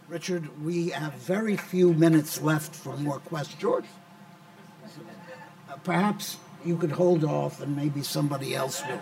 [0.08, 3.62] Richard, we have very few minutes left for more questions.
[3.62, 3.86] George.
[5.70, 9.00] Uh, Perhaps you could hold off and maybe somebody else will.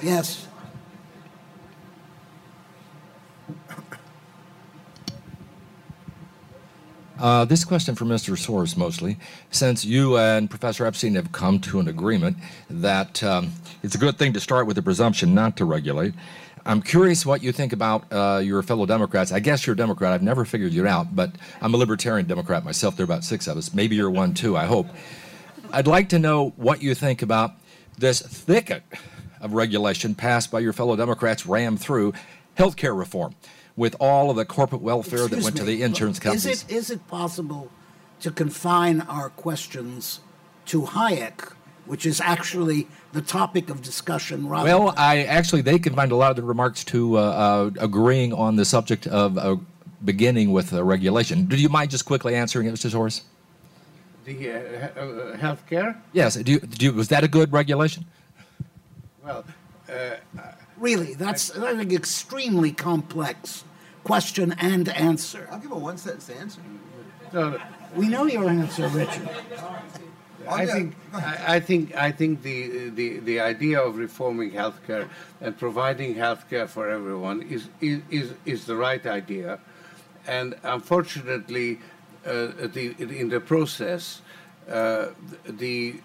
[0.00, 0.46] Yes.
[7.18, 8.36] Uh, this question for Mr.
[8.36, 9.16] Soros mostly,
[9.52, 12.36] since you and Professor Epstein have come to an agreement
[12.68, 13.52] that um,
[13.84, 16.14] it's a good thing to start with the presumption not to regulate.
[16.64, 19.32] I'm curious what you think about uh, your fellow Democrats.
[19.32, 20.12] I guess you're a Democrat.
[20.12, 22.96] I've never figured you out, but I'm a libertarian Democrat myself.
[22.96, 23.74] There are about six of us.
[23.74, 24.86] Maybe you're one too, I hope.
[25.72, 27.52] I'd like to know what you think about
[27.98, 28.84] this thicket
[29.40, 32.12] of regulation passed by your fellow Democrats, rammed through
[32.56, 33.34] healthcare reform
[33.76, 36.46] with all of the corporate welfare that Excuse went to the insurance companies.
[36.46, 37.70] Is it, is it possible
[38.20, 40.20] to confine our questions
[40.66, 41.54] to Hayek,
[41.86, 46.12] which is actually the topic of discussion rather Well, than- I actually they can find
[46.12, 49.56] a lot of the remarks to uh, uh, agreeing on the subject of uh,
[50.04, 51.46] beginning with uh, regulation.
[51.46, 52.90] Do you mind just quickly answering it, Mr.
[52.90, 53.22] Soros?
[54.24, 55.96] The uh, he- uh, healthcare?
[56.12, 56.36] Yes.
[56.36, 58.04] Do you, do you, was that a good regulation?
[59.24, 59.44] Well,
[60.78, 63.62] Really, that's I think extremely complex
[64.02, 65.46] question and answer.
[65.50, 66.60] I'll give a one sentence answer.
[67.32, 67.60] no,
[67.94, 69.28] We know your answer, Richard.
[70.48, 75.08] I think I, I think I think the, the the idea of reforming healthcare
[75.40, 79.58] and providing healthcare for everyone is is is, is the right idea,
[80.26, 81.78] and unfortunately,
[82.26, 84.22] uh, the in the process,
[84.70, 85.08] uh,
[85.46, 85.96] the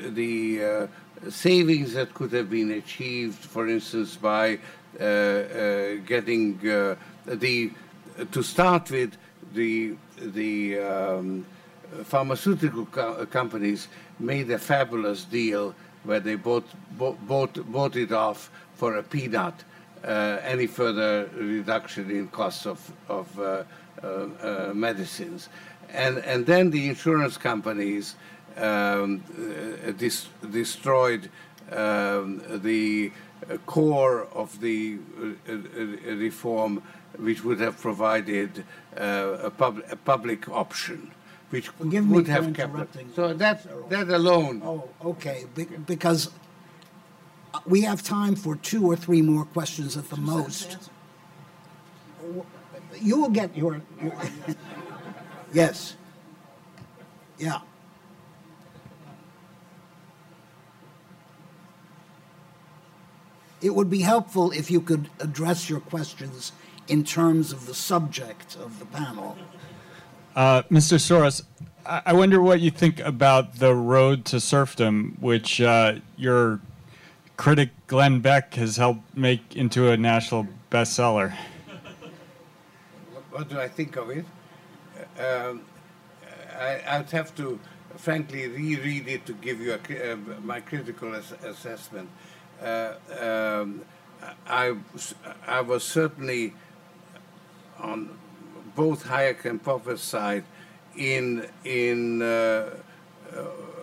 [0.00, 0.86] the uh,
[1.30, 4.58] savings that could have been achieved, for instance, by
[5.00, 6.96] uh, uh, getting uh,
[7.26, 7.70] the
[8.32, 9.16] to start with
[9.52, 11.46] the the um,
[12.04, 13.88] pharmaceutical co- companies
[14.18, 16.66] made a fabulous deal where they bought
[16.98, 17.18] bought
[17.72, 19.54] bought, it off for a peanut.
[20.04, 23.64] Uh, any further reduction in costs of of uh,
[24.02, 24.06] uh,
[24.42, 25.48] uh, medicines,
[25.92, 28.14] and and then the insurance companies
[28.56, 29.22] um,
[29.86, 31.28] uh, dis- destroyed
[31.72, 33.10] um, the
[33.64, 34.98] core of the
[35.48, 35.52] uh,
[36.14, 36.82] reform,
[37.18, 38.64] which would have provided
[38.96, 41.10] a, pub- a public option,
[41.56, 42.70] which Forgive me would for have kept.
[42.70, 43.10] interrupting.
[43.16, 43.56] So that
[43.88, 44.60] that alone.
[44.64, 45.64] Oh, okay, be-
[45.94, 46.28] because
[47.54, 50.76] uh, we have time for two or three more questions at the most.
[53.08, 54.20] You will get your, your-
[55.60, 55.96] yes.
[57.38, 57.60] Yeah.
[63.62, 66.52] It would be helpful if you could address your questions
[66.88, 69.36] in terms of the subject of the panel.
[70.36, 70.98] Uh, Mr.
[70.98, 71.42] Soros,
[71.86, 76.60] I wonder what you think about the road to serfdom, which uh, your
[77.38, 81.34] critic Glenn Beck has helped make into a national bestseller.
[83.30, 84.26] What do I think of it?
[85.18, 85.62] Um,
[86.58, 87.58] I, I'd have to,
[87.96, 92.10] frankly, reread it to give you a, uh, my critical ass- assessment.
[92.62, 93.82] Uh, um,
[94.46, 94.74] I,
[95.46, 96.52] I was certainly
[97.78, 98.18] on
[98.76, 100.44] both Hayek and side
[100.96, 102.70] in in uh,
[103.34, 103.40] uh,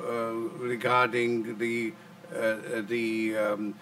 [0.07, 1.93] uh, regarding the
[2.35, 3.75] uh, the um,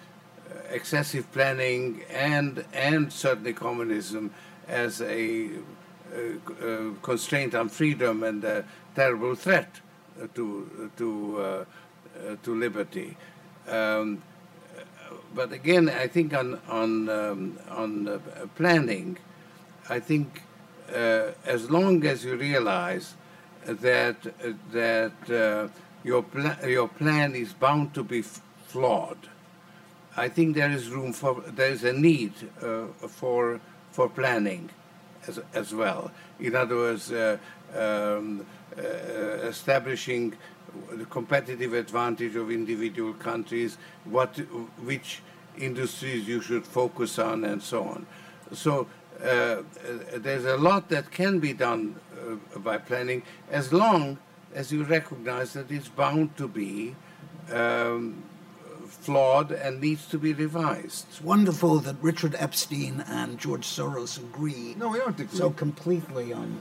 [0.70, 4.30] excessive planning and and certainly communism
[4.68, 5.50] as a
[7.02, 8.64] constraint on freedom and a
[8.94, 9.80] terrible threat
[10.34, 11.66] to to
[12.42, 13.16] to liberty.
[13.68, 14.22] Um,
[15.34, 18.18] but again, I think on on um, on uh,
[18.54, 19.18] planning,
[19.88, 20.42] I think
[20.92, 23.14] as long as you realize
[23.66, 25.68] that uh, that uh,
[26.04, 28.22] your pla- your plan is bound to be
[28.66, 29.28] flawed,
[30.16, 32.32] I think there is room for there is a need
[32.62, 33.60] uh, for
[33.90, 34.70] for planning
[35.26, 36.10] as as well.
[36.40, 37.38] In other words, uh,
[37.76, 38.44] um,
[38.76, 40.34] uh, establishing
[40.90, 44.36] the competitive advantage of individual countries, what
[44.84, 45.22] which
[45.58, 48.06] industries you should focus on, and so on.
[48.52, 48.84] So uh, uh,
[49.22, 51.96] there's a lot that can be done
[52.54, 54.18] uh, by planning as long
[54.54, 56.94] as you recognize that it's bound to be
[57.52, 58.22] um,
[58.86, 61.06] flawed and needs to be revised.
[61.08, 65.38] It's wonderful that Richard Epstein and George Soros agree No, we don't agree.
[65.38, 66.60] so completely on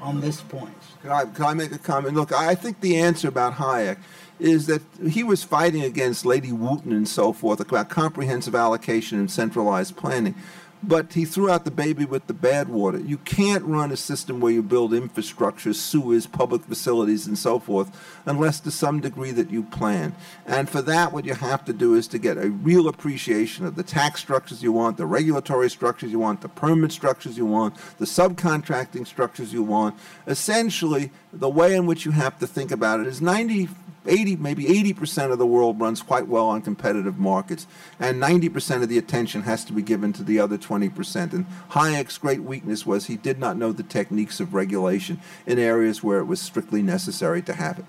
[0.00, 0.74] on this point.
[1.02, 2.14] Can I, can I make a comment?
[2.14, 3.98] Look, I think the answer about Hayek
[4.38, 9.30] is that he was fighting against Lady Wootton and so forth about comprehensive allocation and
[9.30, 10.34] centralized planning.
[10.82, 12.98] But he threw out the baby with the bad water.
[12.98, 17.90] You can't run a system where you build infrastructure, sewers, public facilities, and so forth,
[18.26, 20.14] unless to some degree that you plan.
[20.46, 23.74] And for that, what you have to do is to get a real appreciation of
[23.74, 27.74] the tax structures you want, the regulatory structures you want, the permit structures you want,
[27.98, 29.96] the subcontracting structures you want.
[30.26, 33.68] Essentially, the way in which you have to think about it is 90
[34.06, 37.66] 80, maybe 80% of the world runs quite well on competitive markets,
[37.98, 41.32] and 90% of the attention has to be given to the other 20%.
[41.32, 46.02] And Hayek's great weakness was he did not know the techniques of regulation in areas
[46.02, 47.84] where it was strictly necessary to have it.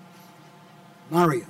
[1.10, 1.46] Mario.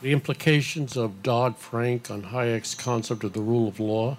[0.00, 4.16] The implications of Dodd Frank on Hayek's concept of the rule of law.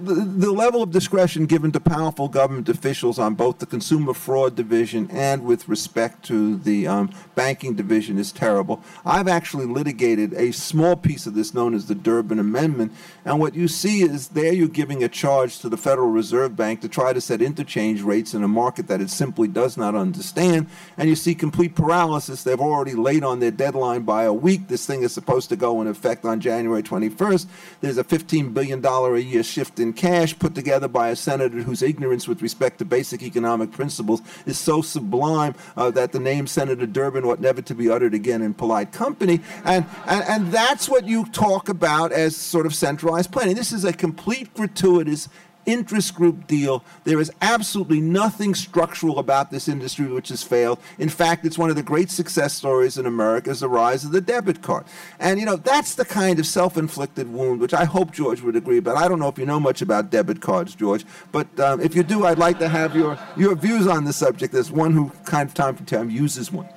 [0.00, 4.54] The, the level of discretion given to powerful government officials on both the consumer fraud
[4.56, 8.82] division and with respect to the um, banking division is terrible.
[9.04, 12.92] I've actually litigated a small piece of this known as the Durbin Amendment,
[13.24, 16.80] and what you see is there you're giving a charge to the Federal Reserve Bank
[16.80, 20.66] to try to set interchange rates in a market that it simply does not understand,
[20.96, 22.42] and you see complete paralysis.
[22.42, 24.68] They've already late on their deadline by a week.
[24.68, 27.46] This thing is supposed to go in effect on January 21st.
[27.80, 31.82] There's a $15 billion a year shift in cash put together by a senator whose
[31.82, 36.86] ignorance with respect to basic economic principles is so sublime uh, that the name Senator
[36.86, 39.40] Durbin ought never to be uttered again in polite company.
[39.64, 43.54] And, and, and that's what you talk about as sort of centralized planning.
[43.54, 45.28] This is a complete gratuitous
[45.68, 46.82] interest group deal.
[47.04, 50.78] There is absolutely nothing structural about this industry which has failed.
[50.98, 54.12] In fact, it's one of the great success stories in America is the rise of
[54.12, 54.84] the debit card.
[55.20, 58.80] And, you know, that's the kind of self-inflicted wound which I hope George would agree,
[58.80, 61.04] but I don't know if you know much about debit cards, George.
[61.32, 64.54] But um, if you do, I'd like to have your, your views on the subject
[64.54, 66.68] as one who kind of time to time uses one.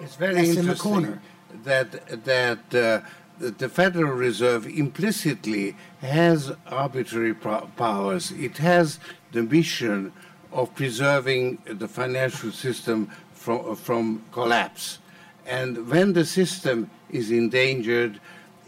[0.00, 1.22] It's very Yes, in the interesting corner.
[1.64, 3.04] that that uh, that
[3.38, 8.30] the Federal Reserve implicitly has arbitrary powers.
[8.32, 8.98] It has
[9.32, 10.12] the mission
[10.52, 14.98] of preserving the financial system from, from collapse.
[15.46, 18.20] And when the system is endangered,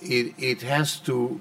[0.02, 1.40] it, it has to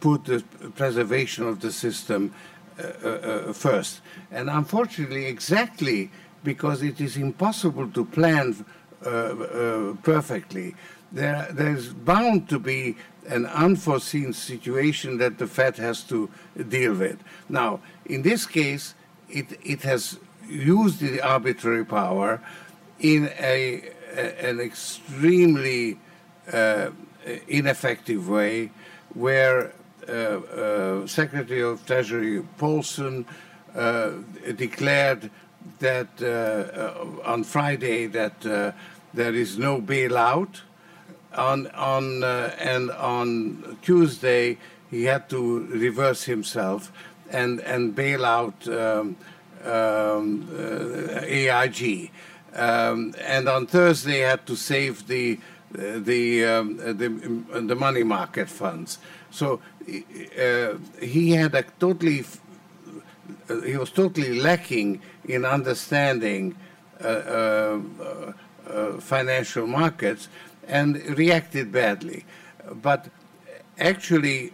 [0.00, 0.42] put the
[0.74, 2.34] preservation of the system
[2.78, 4.00] uh, uh, uh, first.
[4.30, 6.10] And unfortunately, exactly
[6.42, 8.64] because it is impossible to plan
[9.04, 10.74] uh, uh, perfectly,
[11.12, 12.96] there, there's bound to be
[13.28, 16.30] an unforeseen situation that the Fed has to
[16.68, 17.18] deal with.
[17.48, 18.94] Now, in this case,
[19.28, 20.18] it, it has
[20.48, 22.40] used the arbitrary power
[22.98, 25.98] in a, a an extremely
[26.52, 26.90] uh,
[27.46, 28.70] ineffective way,
[29.14, 29.72] where
[30.08, 33.24] uh, uh, Secretary of Treasury Paulson
[33.74, 34.10] uh,
[34.56, 35.30] declared
[35.78, 40.60] that uh, uh, on Friday that there is no bailout.
[41.36, 44.58] On on and on Tuesday
[44.90, 46.92] he had to reverse himself
[47.30, 49.16] and and bail out um,
[49.64, 50.48] um,
[51.22, 52.10] AIG.
[52.54, 55.38] Um, and on Thursday had to save the
[55.72, 57.08] the um, the,
[57.60, 58.98] the money market funds.
[59.30, 62.24] So uh, he had a totally
[63.48, 66.56] uh, he was totally lacking in understanding
[67.02, 67.80] uh, uh,
[68.68, 70.28] uh, financial markets
[70.70, 72.24] and reacted badly.
[72.82, 73.08] But
[73.78, 74.52] actually,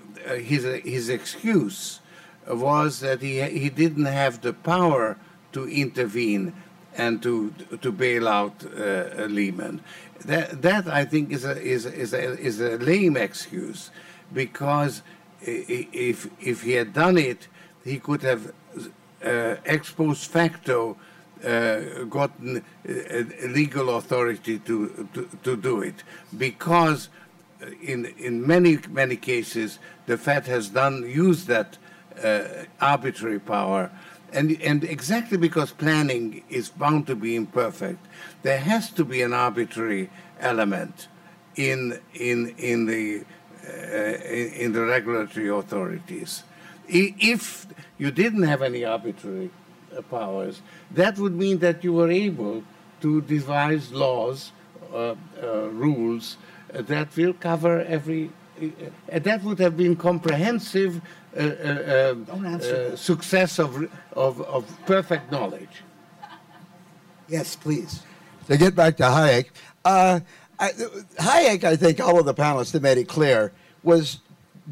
[0.51, 2.01] his his excuse
[2.49, 5.17] was that he he didn't have the power
[5.53, 6.53] to intervene
[6.97, 9.81] and to to bail out uh, Lehman.
[10.25, 13.91] That that I think is a is is a, is a lame excuse,
[14.33, 15.03] because
[15.43, 17.49] if if he had done it,
[17.85, 18.53] he could have
[19.25, 20.97] uh, ex post facto
[21.45, 22.59] uh, gotten
[22.89, 22.93] uh,
[23.49, 26.03] legal authority to, to to do it,
[26.37, 27.09] because
[27.83, 31.79] in in many many cases the Fed has done used that
[32.23, 33.91] uh, arbitrary power
[34.33, 38.05] and, and exactly because planning is bound to be imperfect,
[38.43, 40.11] there has to be an arbitrary
[40.41, 41.09] element
[41.57, 43.25] in, in, in, the,
[43.67, 46.43] uh, in, in the regulatory authorities.
[46.89, 47.67] If
[47.99, 49.66] you didn't have any arbitrary uh,
[50.03, 50.63] powers,
[50.93, 52.63] that would mean that you were able
[53.01, 54.53] to devise laws,
[54.93, 56.37] uh, uh, rules
[56.75, 58.31] uh, that will cover every.
[58.61, 61.03] Uh, that would have been comprehensive
[61.37, 65.83] uh, uh, uh, success of, of, of perfect knowledge.
[67.29, 68.03] Yes, please.
[68.47, 69.49] To get back to Hayek,
[69.85, 70.21] uh,
[70.59, 70.71] I,
[71.19, 73.53] Hayek, I think all of the panelists have made it clear,
[73.83, 74.21] was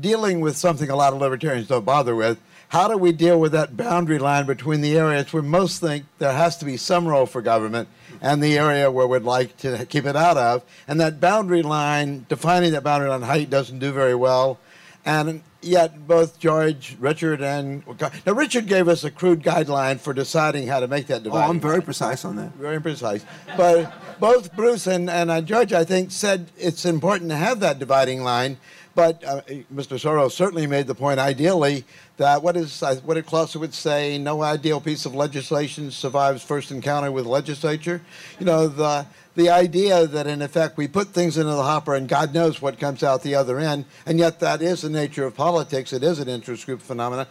[0.00, 2.40] dealing with something a lot of libertarians don't bother with.
[2.68, 6.32] How do we deal with that boundary line between the areas where most think there
[6.32, 7.88] has to be some role for government
[8.20, 10.64] and the area where we'd like to keep it out of?
[10.88, 14.58] And that boundary line, defining that boundary line, height doesn't do very well.
[15.06, 17.84] And yet, both George, Richard, and
[18.26, 21.46] now Richard gave us a crude guideline for deciding how to make that divide.
[21.46, 22.54] Oh, I'm very precise on that.
[22.54, 23.24] Very precise.
[23.56, 27.78] But both Bruce and, and uh, George, I think, said it's important to have that
[27.78, 28.56] dividing line.
[28.94, 29.40] But uh,
[29.74, 29.98] Mr.
[29.98, 31.84] Soros certainly made the point, ideally,
[32.16, 34.18] that what is uh, what did Clausewitz say?
[34.18, 38.00] No ideal piece of legislation survives first encounter with legislature.
[38.38, 42.08] You know the the idea that in effect we put things into the hopper and
[42.08, 45.34] God knows what comes out the other end, and yet that is the nature of
[45.34, 45.92] politics.
[45.92, 47.26] It is an interest group phenomenon.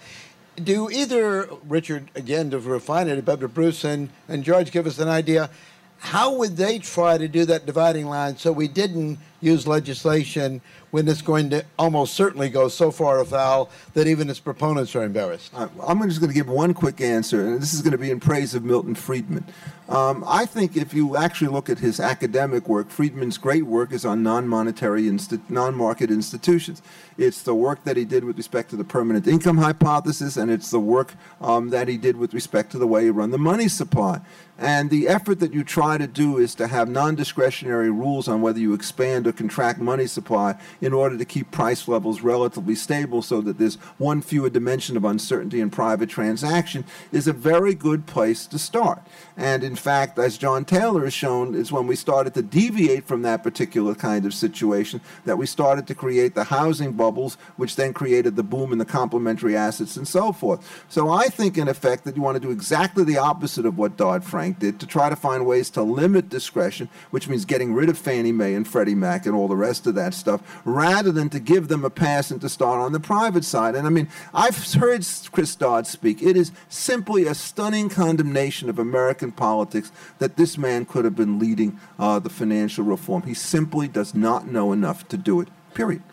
[0.62, 5.08] Do either Richard again to refine it, but Bruce and, and George give us an
[5.08, 5.50] idea?
[5.98, 10.62] How would they try to do that dividing line so we didn't use legislation
[10.92, 15.04] when it's going to almost certainly go so far afoul that even its proponents are
[15.04, 15.52] embarrassed?
[15.56, 18.20] I'm just going to give one quick answer, and this is going to be in
[18.20, 19.46] praise of Milton Friedman.
[19.90, 24.06] Um, I think if you actually look at his academic work, Friedman's great work is
[24.06, 26.82] on non-monetary, insti- non-market institutions.
[27.18, 30.72] It's the work that he did with respect to the permanent income hypothesis, and it's
[30.72, 33.68] the work um, that he did with respect to the way you run the money
[33.68, 34.22] supply.
[34.58, 38.60] And the effort that you try to do is to have non-discretionary rules on whether
[38.60, 43.42] you expand or contract money supply in order to keep price levels relatively stable so
[43.42, 48.46] that there's one fewer dimension of uncertainty in private transaction is a very good place
[48.48, 49.02] to start.
[49.36, 53.24] And in fact, as John Taylor has shown, is when we started to deviate from
[53.24, 57.94] that particular kind of situation that we started to create the housing bubbles, which then
[57.94, 60.86] created the boom in the complementary assets and so forth.
[60.90, 63.98] So I think, in effect, that you want to do exactly the opposite of what
[63.98, 67.90] Dodd Frank did to try to find ways to limit discretion, which means getting rid
[67.90, 71.30] of Fannie Mae and Freddie Mac and all the rest of that stuff, rather than
[71.30, 73.76] to give them a pass and to start on the private side.
[73.76, 76.22] And I mean, I've heard Chris Dodd speak.
[76.22, 81.40] It is simply a stunning condemnation of American politics that this man could have been
[81.40, 83.24] leading uh, the financial reform.
[83.24, 85.48] He simply does not know enough to do it.
[85.74, 86.04] Period.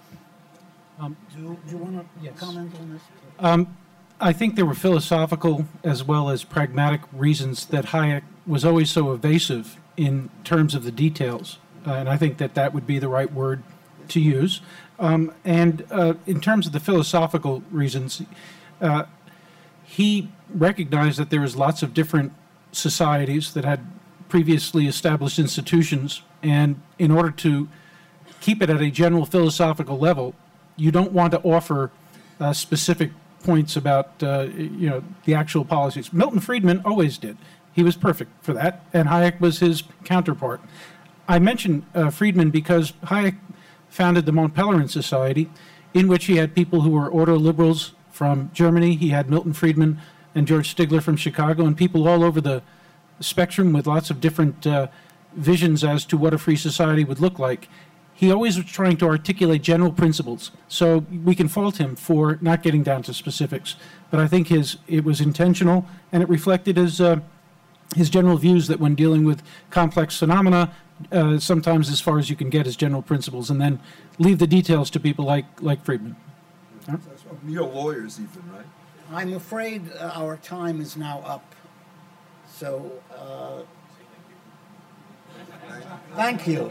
[1.00, 3.66] Do, do you want to comment on this?
[4.22, 9.12] I think there were philosophical as well as pragmatic reasons that Hayek was always so
[9.12, 13.08] evasive in terms of the details, uh, and I think that that would be the
[13.08, 13.62] right word
[14.08, 14.60] to use.
[14.98, 18.22] Um, and uh, in terms of the philosophical reasons,
[18.80, 19.04] uh,
[19.84, 22.32] he recognized that there was lots of different
[22.72, 23.80] societies that had
[24.28, 27.68] previously established institutions, and in order to
[28.40, 30.34] keep it at a general philosophical level,
[30.76, 31.90] you don't want to offer
[32.38, 33.10] uh, specific
[33.42, 36.12] points about uh, you know the actual policies.
[36.12, 37.36] Milton Friedman always did.
[37.72, 40.60] He was perfect for that, and Hayek was his counterpart.
[41.30, 43.36] I mention uh, Friedman because Hayek
[43.88, 45.48] founded the Mont Pelerin Society,
[45.94, 48.96] in which he had people who were ordo liberals from Germany.
[48.96, 50.00] He had Milton Friedman
[50.34, 52.64] and George Stigler from Chicago, and people all over the
[53.20, 54.88] spectrum with lots of different uh,
[55.32, 57.68] visions as to what a free society would look like.
[58.12, 62.64] He always was trying to articulate general principles, so we can fault him for not
[62.64, 63.76] getting down to specifics.
[64.10, 67.20] But I think his it was intentional, and it reflected his uh,
[67.94, 70.72] his general views that when dealing with complex phenomena,
[71.12, 73.80] uh, sometimes as far as you can get is general principles, and then
[74.18, 76.16] leave the details to people like like Friedman.
[77.46, 78.66] You're lawyers, even, right?
[79.12, 81.54] I'm afraid uh, our time is now up.
[82.48, 83.62] So, uh,
[86.14, 86.70] thank you.